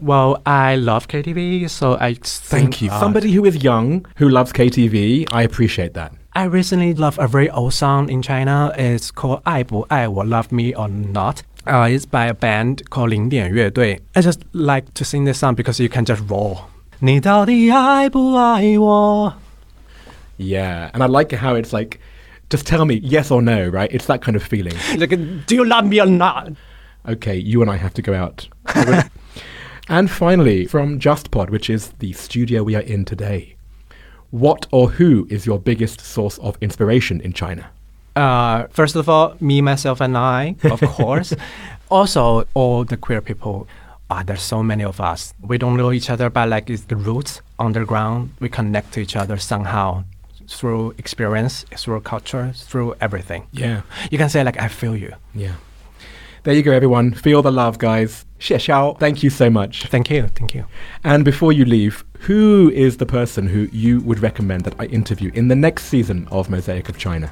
[0.01, 2.91] Well, I love KTV, so I Thank think, you.
[2.91, 6.13] uh, Somebody who is young, who loves KTV, I appreciate that.
[6.35, 8.73] I recently love a very old song in China.
[8.77, 11.37] It's called 爱不爱我 Love Me or Not.
[11.65, 14.01] Uh, it's by a band called 零点乐队.
[14.15, 16.59] I just like to sing this song because you can just roll.
[16.99, 19.33] 你到底爱不爱我?
[20.40, 22.00] Yeah, and I like how it's like,
[22.50, 23.92] just tell me yes or no, right?
[23.92, 24.74] It's that kind of feeling.
[24.98, 25.10] Like,
[25.46, 26.54] do you love me or not?
[27.08, 28.48] Okay, you and I have to go out.
[29.90, 33.58] and finally, from JustPod, which is the studio we are in today,
[34.32, 37.70] what or who is your biggest source of inspiration in China?
[38.16, 41.34] Uh, first of all, me, myself, and I, of course.
[41.92, 43.68] also, all the queer people.
[44.10, 45.34] Ah, there's so many of us.
[45.42, 48.32] We don't know each other, but like it's the roots underground.
[48.40, 50.06] We connect to each other somehow
[50.50, 53.48] through experience, through culture, through everything.
[53.52, 53.82] Yeah,
[54.12, 55.14] You can say like I feel you.
[55.34, 55.54] yeah.
[56.44, 57.14] There you go, everyone.
[57.14, 58.26] Feel the love, guys.
[58.40, 58.98] Xie xiao.
[58.98, 59.88] Thank you so much.
[59.88, 60.64] Thank you, thank you.
[61.04, 65.32] And before you leave, who is the person who you would recommend that I interview
[65.34, 67.30] in the next season of Mosaic of China?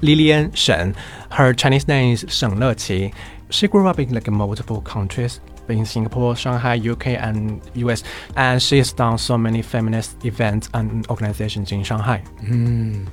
[0.00, 0.94] Lilian Shen.
[1.30, 3.12] Her Chinese name is Shen Leqi.
[3.50, 5.38] She grew up in like multiple countries
[5.70, 8.02] in Singapore, Shanghai, UK, and US,
[8.36, 12.18] and she has done so many feminist events and organizations in Shanghai.
[12.46, 13.06] Hmm.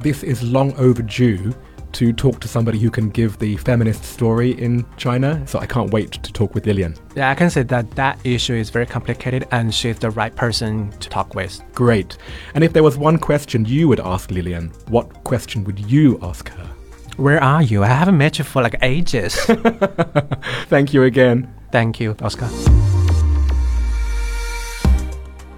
[0.00, 1.54] This is long overdue
[1.92, 5.90] to talk to somebody who can give the feminist story in China, so I can't
[5.90, 6.94] wait to talk with Lillian.
[7.16, 10.90] Yeah, I can say that that issue is very complicated, and she's the right person
[10.92, 11.60] to talk with.
[11.74, 12.16] Great.
[12.54, 16.48] And if there was one question you would ask Lillian, what question would you ask
[16.50, 16.70] her?
[17.16, 17.82] Where are you?
[17.82, 19.34] I haven't met you for like ages.
[20.68, 21.52] Thank you again.
[21.70, 22.48] Thank you, Oscar.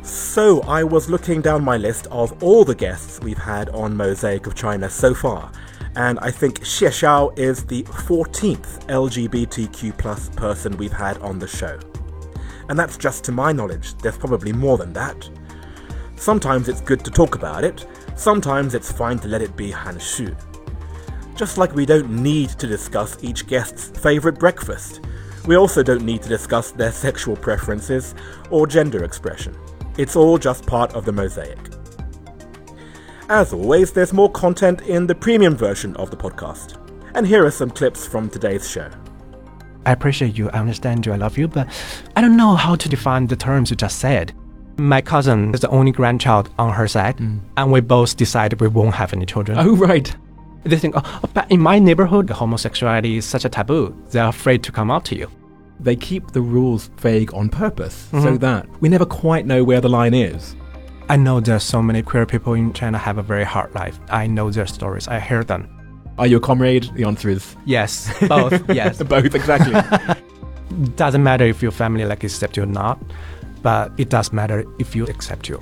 [0.02, 4.46] So, I was looking down my list of all the guests we've had on Mosaic
[4.46, 5.52] of China so far,
[5.96, 11.48] and I think Xie Xiao is the 14th LGBTQ plus person we've had on the
[11.48, 11.78] show.
[12.68, 15.28] And that's just to my knowledge, there's probably more than that.
[16.16, 20.36] Sometimes it's good to talk about it, sometimes it's fine to let it be Hanshu.
[21.36, 25.00] Just like we don't need to discuss each guest's favourite breakfast,
[25.50, 28.14] we also don't need to discuss their sexual preferences
[28.50, 29.52] or gender expression.
[29.98, 31.58] It's all just part of the mosaic.
[33.28, 36.76] As always, there's more content in the premium version of the podcast.
[37.14, 38.88] And here are some clips from today's show.
[39.84, 41.66] I appreciate you, I understand you, I love you, but
[42.14, 44.32] I don't know how to define the terms you just said.
[44.78, 47.40] My cousin is the only grandchild on her side, mm.
[47.56, 49.58] and we both decided we won't have any children.
[49.58, 50.14] Oh, right.
[50.62, 54.00] They think, oh, but in my neighborhood, homosexuality is such a taboo.
[54.10, 55.28] They're afraid to come out to you.
[55.82, 58.40] They keep the rules vague on purpose so Mhm.
[58.40, 60.54] that we never quite know where the line is.
[61.08, 63.98] I know there's so many queer people in China have a very hard life.
[64.10, 65.08] I know their stories.
[65.08, 65.66] I hear them.
[66.18, 66.90] Are you a comrade?
[66.94, 68.52] The answer is Yes, both.
[68.74, 69.74] yes, both, exactly.
[70.96, 72.98] doesn't matter if your family like accept you or not,
[73.62, 75.58] but it does matter if you accept you.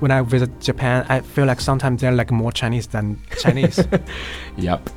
[0.00, 3.78] When I visit Japan, I feel like sometimes they're like more Chinese than Chinese.
[4.56, 4.90] yep.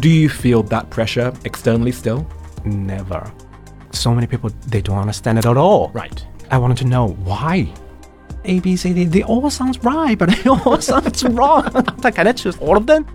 [0.00, 2.26] Do you feel that pressure externally still?
[2.64, 3.30] Never.
[3.94, 5.90] So many people they don't understand it at all.
[5.90, 6.26] Right.
[6.50, 7.72] I wanted to know why.
[8.44, 11.64] A, B, C, D, they all sounds right, but they all sounds wrong.
[12.02, 13.06] like, can I choose all of them?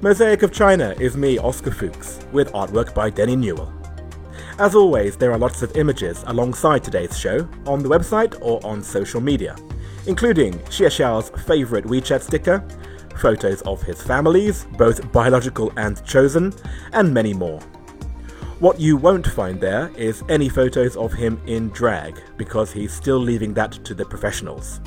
[0.00, 3.72] Mosaic of China is me, Oscar Fuchs, with artwork by Denny Newell.
[4.58, 8.82] As always, there are lots of images alongside today's show on the website or on
[8.82, 9.54] social media,
[10.06, 12.66] including Xie Xiao's favourite WeChat sticker,
[13.16, 16.54] photos of his families, both biological and chosen,
[16.92, 17.60] and many more.
[18.58, 23.18] What you won't find there is any photos of him in drag, because he's still
[23.18, 24.80] leaving that to the professionals.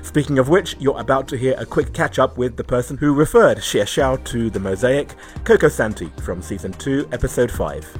[0.00, 3.12] Speaking of which, you're about to hear a quick catch up with the person who
[3.12, 5.14] referred Xie Xiao to the mosaic,
[5.44, 7.98] Coco Santi from Season 2, Episode 5.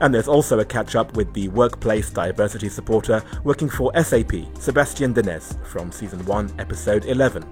[0.00, 5.12] And there's also a catch up with the workplace diversity supporter working for SAP, Sebastian
[5.12, 7.42] Denez from Season 1, Episode 11.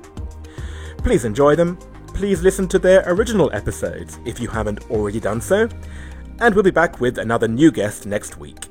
[0.98, 1.76] Please enjoy them,
[2.14, 5.68] please listen to their original episodes if you haven't already done so,
[6.40, 8.66] and we'll be back with another new guest next week.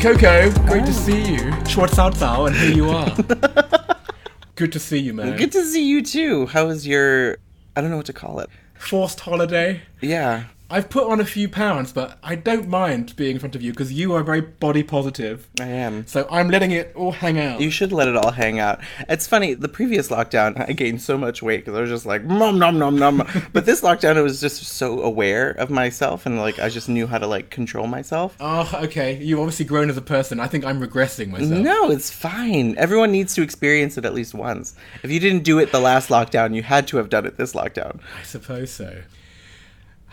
[0.00, 1.52] Coco, great to see you.
[1.64, 3.96] Short Cao Cao, and here you are.
[4.56, 5.36] Good to see you, man.
[5.36, 6.46] Good to see you too.
[6.46, 7.38] How was your?
[7.76, 8.50] I don't know what to call it.
[8.74, 9.82] Forced holiday.
[10.00, 10.46] Yeah.
[10.72, 13.72] I've put on a few pounds, but I don't mind being in front of you
[13.72, 15.46] because you are very body positive.
[15.60, 16.06] I am.
[16.06, 17.60] So I'm letting it all hang out.
[17.60, 18.80] You should let it all hang out.
[19.06, 19.52] It's funny.
[19.52, 22.78] The previous lockdown, I gained so much weight because I was just like nom nom
[22.78, 23.28] nom nom.
[23.52, 27.06] but this lockdown, I was just so aware of myself and like I just knew
[27.06, 28.34] how to like control myself.
[28.40, 29.22] Oh, okay.
[29.22, 30.40] You've obviously grown as a person.
[30.40, 31.50] I think I'm regressing myself.
[31.50, 32.78] No, it's fine.
[32.78, 34.74] Everyone needs to experience it at least once.
[35.02, 37.52] If you didn't do it the last lockdown, you had to have done it this
[37.52, 38.00] lockdown.
[38.18, 39.02] I suppose so.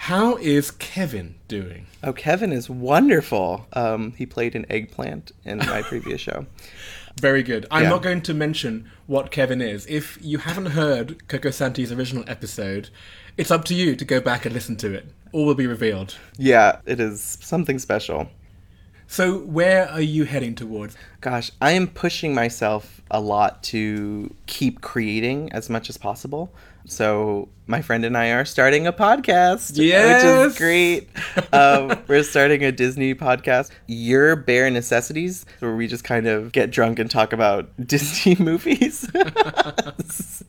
[0.04, 1.86] How is Kevin doing?
[2.04, 3.68] Oh, Kevin is wonderful.
[3.74, 6.46] Um, he played an eggplant in my previous show.
[7.20, 7.66] Very good.
[7.70, 7.90] I'm Yeah.
[7.90, 9.86] not going to mention what Kevin is.
[9.88, 12.90] If you haven't heard Coco Santi's original episode,
[13.36, 15.06] it's up to you to go back and listen to it.
[15.34, 16.16] All will be revealed.
[16.38, 18.30] Yeah, it is something special.
[19.06, 20.96] So, where are you heading towards?
[21.20, 26.54] Gosh, I am pushing myself a lot to keep creating as much as possible.
[26.90, 30.24] So my friend and I are starting a podcast, Yes!
[30.24, 31.08] which is great.
[31.54, 36.72] um, we're starting a Disney podcast, Your Bare Necessities, where we just kind of get
[36.72, 39.08] drunk and talk about Disney movies.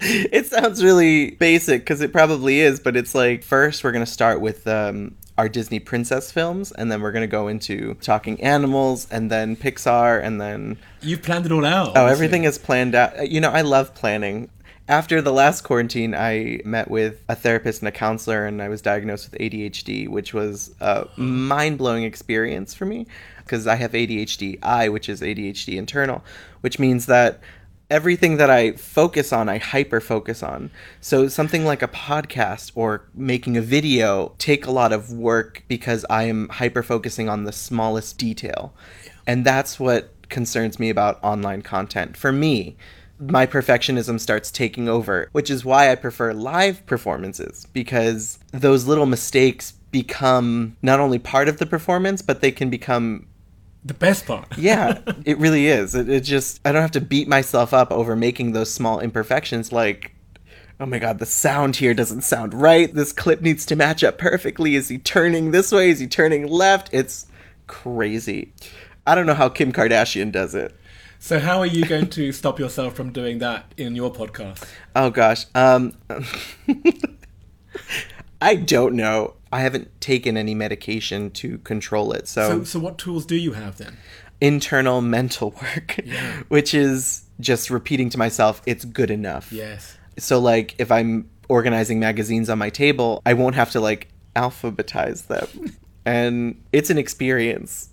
[0.01, 4.41] it sounds really basic because it probably is, but it's like first we're gonna start
[4.41, 9.31] with um, our Disney princess films, and then we're gonna go into talking animals, and
[9.31, 11.93] then Pixar, and then You've planned it all out.
[11.97, 13.31] Oh, everything is planned out.
[13.31, 14.49] You know, I love planning.
[14.91, 18.83] After the last quarantine, I met with a therapist and a counselor, and I was
[18.83, 23.07] diagnosed with ADHD, which was a mind blowing experience for me
[23.39, 26.25] because I have ADHD I, which is ADHD internal,
[26.63, 27.41] which means that
[27.89, 30.73] everything that I focus on, I hyper focus on.
[31.01, 36.05] So something like a podcast or making a video take a lot of work because
[36.11, 38.75] I am hyper focusing on the smallest detail.
[39.25, 42.17] And that's what concerns me about online content.
[42.17, 42.77] For me,
[43.21, 49.07] my perfectionism starts taking over, which is why I prefer live performances because those little
[49.07, 53.27] mistakes become not only part of the performance, but they can become
[53.85, 54.47] The best part.
[54.59, 55.95] yeah, it really is.
[55.95, 59.73] It, it just I don't have to beat myself up over making those small imperfections
[59.73, 60.15] like
[60.81, 62.93] oh my god, the sound here doesn't sound right.
[62.95, 64.75] This clip needs to match up perfectly.
[64.77, 65.91] Is he turning this way?
[65.91, 66.89] Is he turning left?
[66.93, 67.27] It's
[67.67, 68.53] crazy.
[69.07, 70.75] I don't know how Kim Kardashian does it.
[71.23, 74.67] So how are you going to stop yourself from doing that in your podcast?
[74.97, 75.47] Oh gosh.
[75.55, 75.93] Um
[78.43, 79.35] I don't know.
[79.53, 82.27] I haven't taken any medication to control it.
[82.27, 83.99] So, so what tools do you have then?
[84.41, 86.43] internal mental work, Yeah.
[86.49, 89.53] which is just repeating to myself, it's good enough.
[89.53, 89.99] Yes.
[90.19, 95.27] So, like, if I'm organizing magazines on my table, I won't have to, like, alphabetize
[95.27, 95.77] them.
[96.07, 97.90] and it's an experience.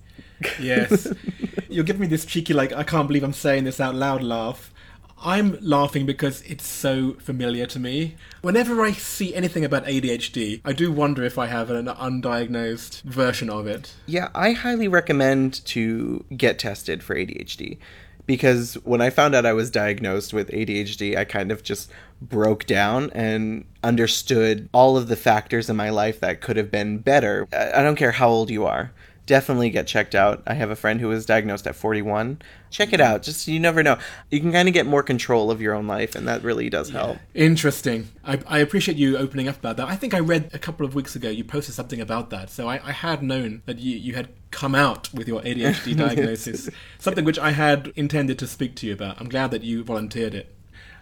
[0.59, 1.11] Yes.
[1.69, 4.73] You're giving me this cheeky, like, I can't believe I'm saying this out loud laugh.
[5.19, 8.15] I'm laughing because it's so familiar to me.
[8.41, 13.49] Whenever I see anything about ADHD, I do wonder if I have an undiagnosed version
[13.49, 13.93] of it.
[14.05, 17.79] Yeah, I highly recommend to get tested for ADHD
[18.27, 21.89] because when I found out I was diagnosed with ADHD, I kind of just
[22.21, 26.99] broke down and understood all of the factors in my life that could have been
[26.99, 27.47] better.
[27.51, 28.91] I I don't care how old you are.
[29.27, 30.41] Definitely get checked out.
[30.47, 32.41] I have a friend who was diagnosed at 41.
[32.71, 33.21] Check it out.
[33.21, 33.97] Just you never know.
[34.31, 36.89] You can kind of get more control of your own life and that really does
[36.89, 37.17] help.
[37.35, 38.07] Interesting.
[38.23, 39.87] I, I appreciate you opening up about that.
[39.87, 42.49] I think I read a couple of weeks ago you posted something about that.
[42.49, 46.69] So I, I had known that you, you had come out with your ADHD diagnosis,
[46.97, 49.19] something which I had intended to speak to you about.
[49.19, 50.53] I'm glad that you volunteered it.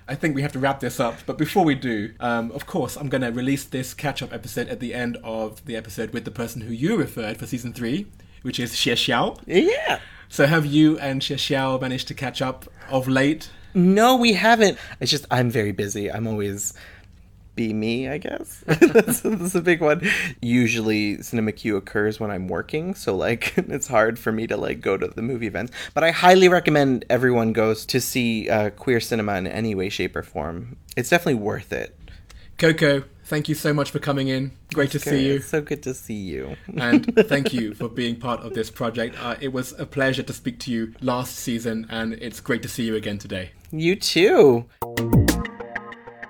[0.07, 1.15] I think we have to wrap this up.
[1.25, 4.67] But before we do, um, of course, I'm going to release this catch up episode
[4.67, 8.05] at the end of the episode with the person who you referred for season three,
[8.43, 9.39] which is Xie Xiao.
[9.47, 9.99] Yeah.
[10.29, 13.49] So have you and Xie Xiao managed to catch up of late?
[13.73, 14.77] No, we haven't.
[14.99, 16.11] It's just I'm very busy.
[16.11, 16.73] I'm always
[17.55, 18.63] be me, I guess.
[18.67, 20.07] that's, that's a big one.
[20.41, 24.97] Usually, CinemQ occurs when I'm working, so like it's hard for me to like go
[24.97, 25.71] to the movie events.
[25.93, 30.15] But I highly recommend everyone goes to see uh, queer cinema in any way, shape,
[30.15, 30.77] or form.
[30.95, 31.97] It's definitely worth it.
[32.57, 34.51] Coco, thank you so much for coming in.
[34.73, 35.35] Great to see you.
[35.35, 36.55] It's so good to see you.
[36.77, 39.15] and thank you for being part of this project.
[39.21, 42.69] Uh, it was a pleasure to speak to you last season, and it's great to
[42.69, 43.51] see you again today.
[43.71, 44.65] you too.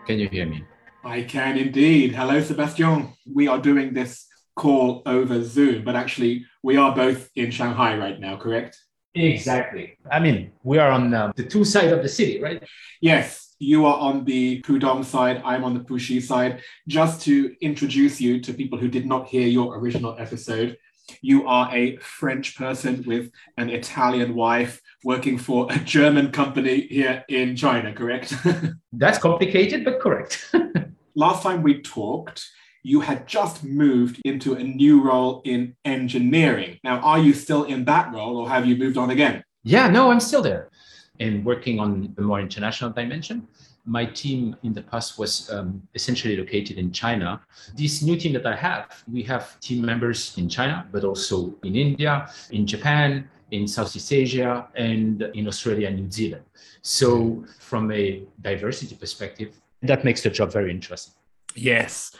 [0.07, 0.63] Can you hear me?
[1.05, 2.15] I can indeed.
[2.15, 3.13] Hello, Sebastian.
[3.31, 4.25] We are doing this
[4.55, 8.81] call over Zoom, but actually, we are both in Shanghai right now, correct?
[9.13, 9.99] Exactly.
[10.11, 12.63] I mean, we are on um, the two sides of the city, right?
[13.01, 16.63] Yes, you are on the Pudong side, I'm on the Puxi side.
[16.87, 20.75] Just to introduce you to people who did not hear your original episode,
[21.21, 27.23] you are a French person with an Italian wife working for a German company here
[27.29, 28.33] in China, correct?
[28.91, 30.51] That's complicated, but correct.
[31.15, 32.45] Last time we talked,
[32.83, 36.77] you had just moved into a new role in engineering.
[36.83, 39.43] Now, are you still in that role or have you moved on again?
[39.63, 40.69] yeah, no, I'm still there
[41.19, 43.47] and working on the more international dimension.
[43.85, 47.41] My team in the past was um, essentially located in China.
[47.75, 51.75] This new team that I have, we have team members in China, but also in
[51.75, 56.43] India, in Japan, in Southeast Asia, and in Australia and New Zealand.
[56.81, 61.13] So, from a diversity perspective, that makes the job very interesting.
[61.55, 62.15] Yes.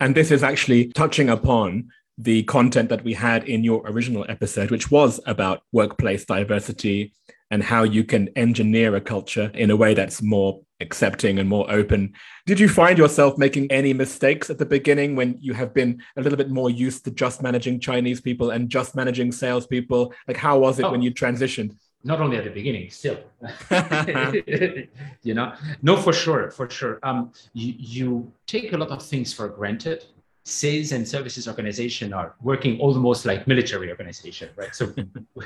[0.00, 1.88] And this is actually touching upon
[2.18, 7.12] the content that we had in your original episode, which was about workplace diversity
[7.50, 11.70] and how you can engineer a culture in a way that's more accepting and more
[11.70, 12.12] open.
[12.46, 16.22] Did you find yourself making any mistakes at the beginning when you have been a
[16.22, 20.12] little bit more used to just managing Chinese people and just managing salespeople?
[20.26, 20.90] Like, how was it Oh.
[20.90, 21.76] when you transitioned?
[22.04, 23.18] Not only at the beginning still.
[25.22, 25.54] You know?
[25.82, 26.98] No for sure for sure.
[27.02, 30.04] Um you, you take a lot of things for granted.
[30.44, 34.74] Sales and services organization are working almost like military organization right?
[34.74, 34.92] So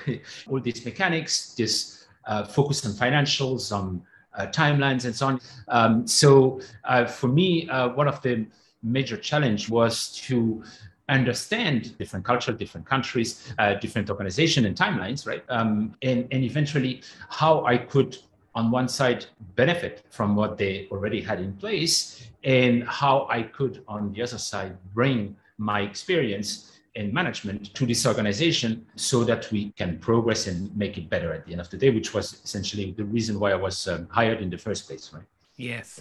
[0.50, 4.02] all these mechanics this uh, focus on financials on
[4.36, 5.40] uh, timelines and so on.
[5.68, 8.46] Um, so uh, for me uh, one of the
[8.82, 10.62] major challenge was to
[11.08, 15.44] understand different culture, different countries, uh, different organization and timelines, right?
[15.48, 18.18] Um, and, and eventually how I could
[18.58, 23.84] on one side, benefit from what they already had in place, and how I could,
[23.86, 29.70] on the other side, bring my experience in management to this organization so that we
[29.72, 32.92] can progress and make it better at the end of the day, which was essentially
[32.96, 35.28] the reason why I was um, hired in the first place, right?
[35.56, 36.00] Yes.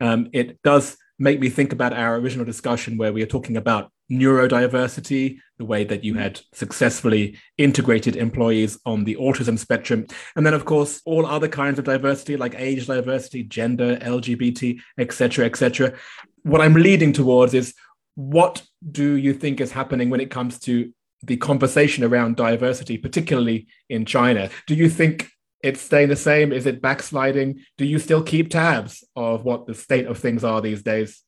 [0.00, 3.90] Um, it does make me think about our original discussion where we are talking about
[4.10, 6.18] neurodiversity, the way that you mm.
[6.18, 10.06] had successfully integrated employees on the autism spectrum.
[10.36, 15.46] And then, of course, all other kinds of diversity like age diversity, gender, LGBT, etc.,
[15.46, 15.94] etc.
[16.42, 17.74] What I'm leading towards is
[18.16, 20.92] what do you think is happening when it comes to
[21.22, 24.50] the conversation around diversity, particularly in China?
[24.66, 25.30] Do you think
[25.64, 26.52] it's staying the same?
[26.52, 27.60] Is it backsliding?
[27.78, 31.22] Do you still keep tabs of what the state of things are these days?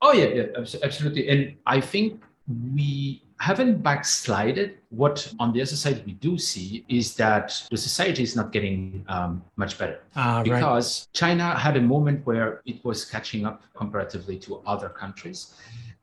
[0.00, 0.46] Oh yeah, yeah,
[0.82, 1.28] absolutely.
[1.28, 2.22] And I think
[2.74, 4.78] we haven't backslided.
[4.90, 9.04] What on the other side we do see is that the society is not getting
[9.08, 11.14] um, much better ah, because right.
[11.14, 15.54] China had a moment where it was catching up comparatively to other countries.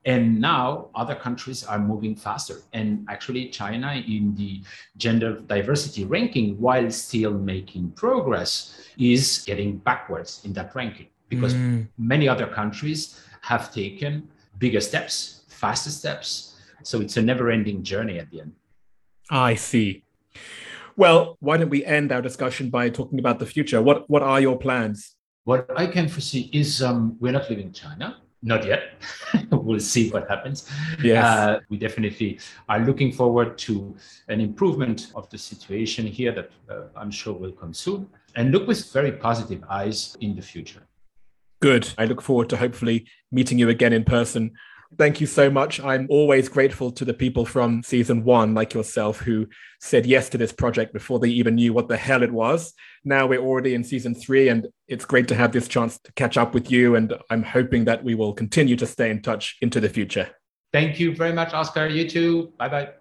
[0.05, 2.61] And now other countries are moving faster.
[2.73, 4.61] And actually, China in the
[4.97, 11.87] gender diversity ranking, while still making progress, is getting backwards in that ranking because mm.
[11.97, 14.27] many other countries have taken
[14.57, 16.55] bigger steps, faster steps.
[16.83, 18.53] So it's a never ending journey at the end.
[19.29, 20.03] I see.
[20.95, 23.81] Well, why don't we end our discussion by talking about the future?
[23.81, 25.15] What, what are your plans?
[25.43, 28.93] What I can foresee is um, we're not leaving China not yet.
[29.51, 30.69] we'll see what happens.
[31.03, 31.23] Yes.
[31.23, 33.95] Uh, we definitely are looking forward to
[34.27, 38.67] an improvement of the situation here that uh, I'm sure will come soon and look
[38.67, 40.83] with very positive eyes in the future.
[41.61, 41.93] Good.
[41.97, 44.51] I look forward to hopefully meeting you again in person
[44.97, 45.79] Thank you so much.
[45.79, 49.47] I'm always grateful to the people from season one, like yourself, who
[49.79, 52.73] said yes to this project before they even knew what the hell it was.
[53.05, 56.37] Now we're already in season three, and it's great to have this chance to catch
[56.37, 56.95] up with you.
[56.95, 60.29] And I'm hoping that we will continue to stay in touch into the future.
[60.73, 61.87] Thank you very much, Oscar.
[61.87, 62.53] You too.
[62.57, 62.98] Bye bye.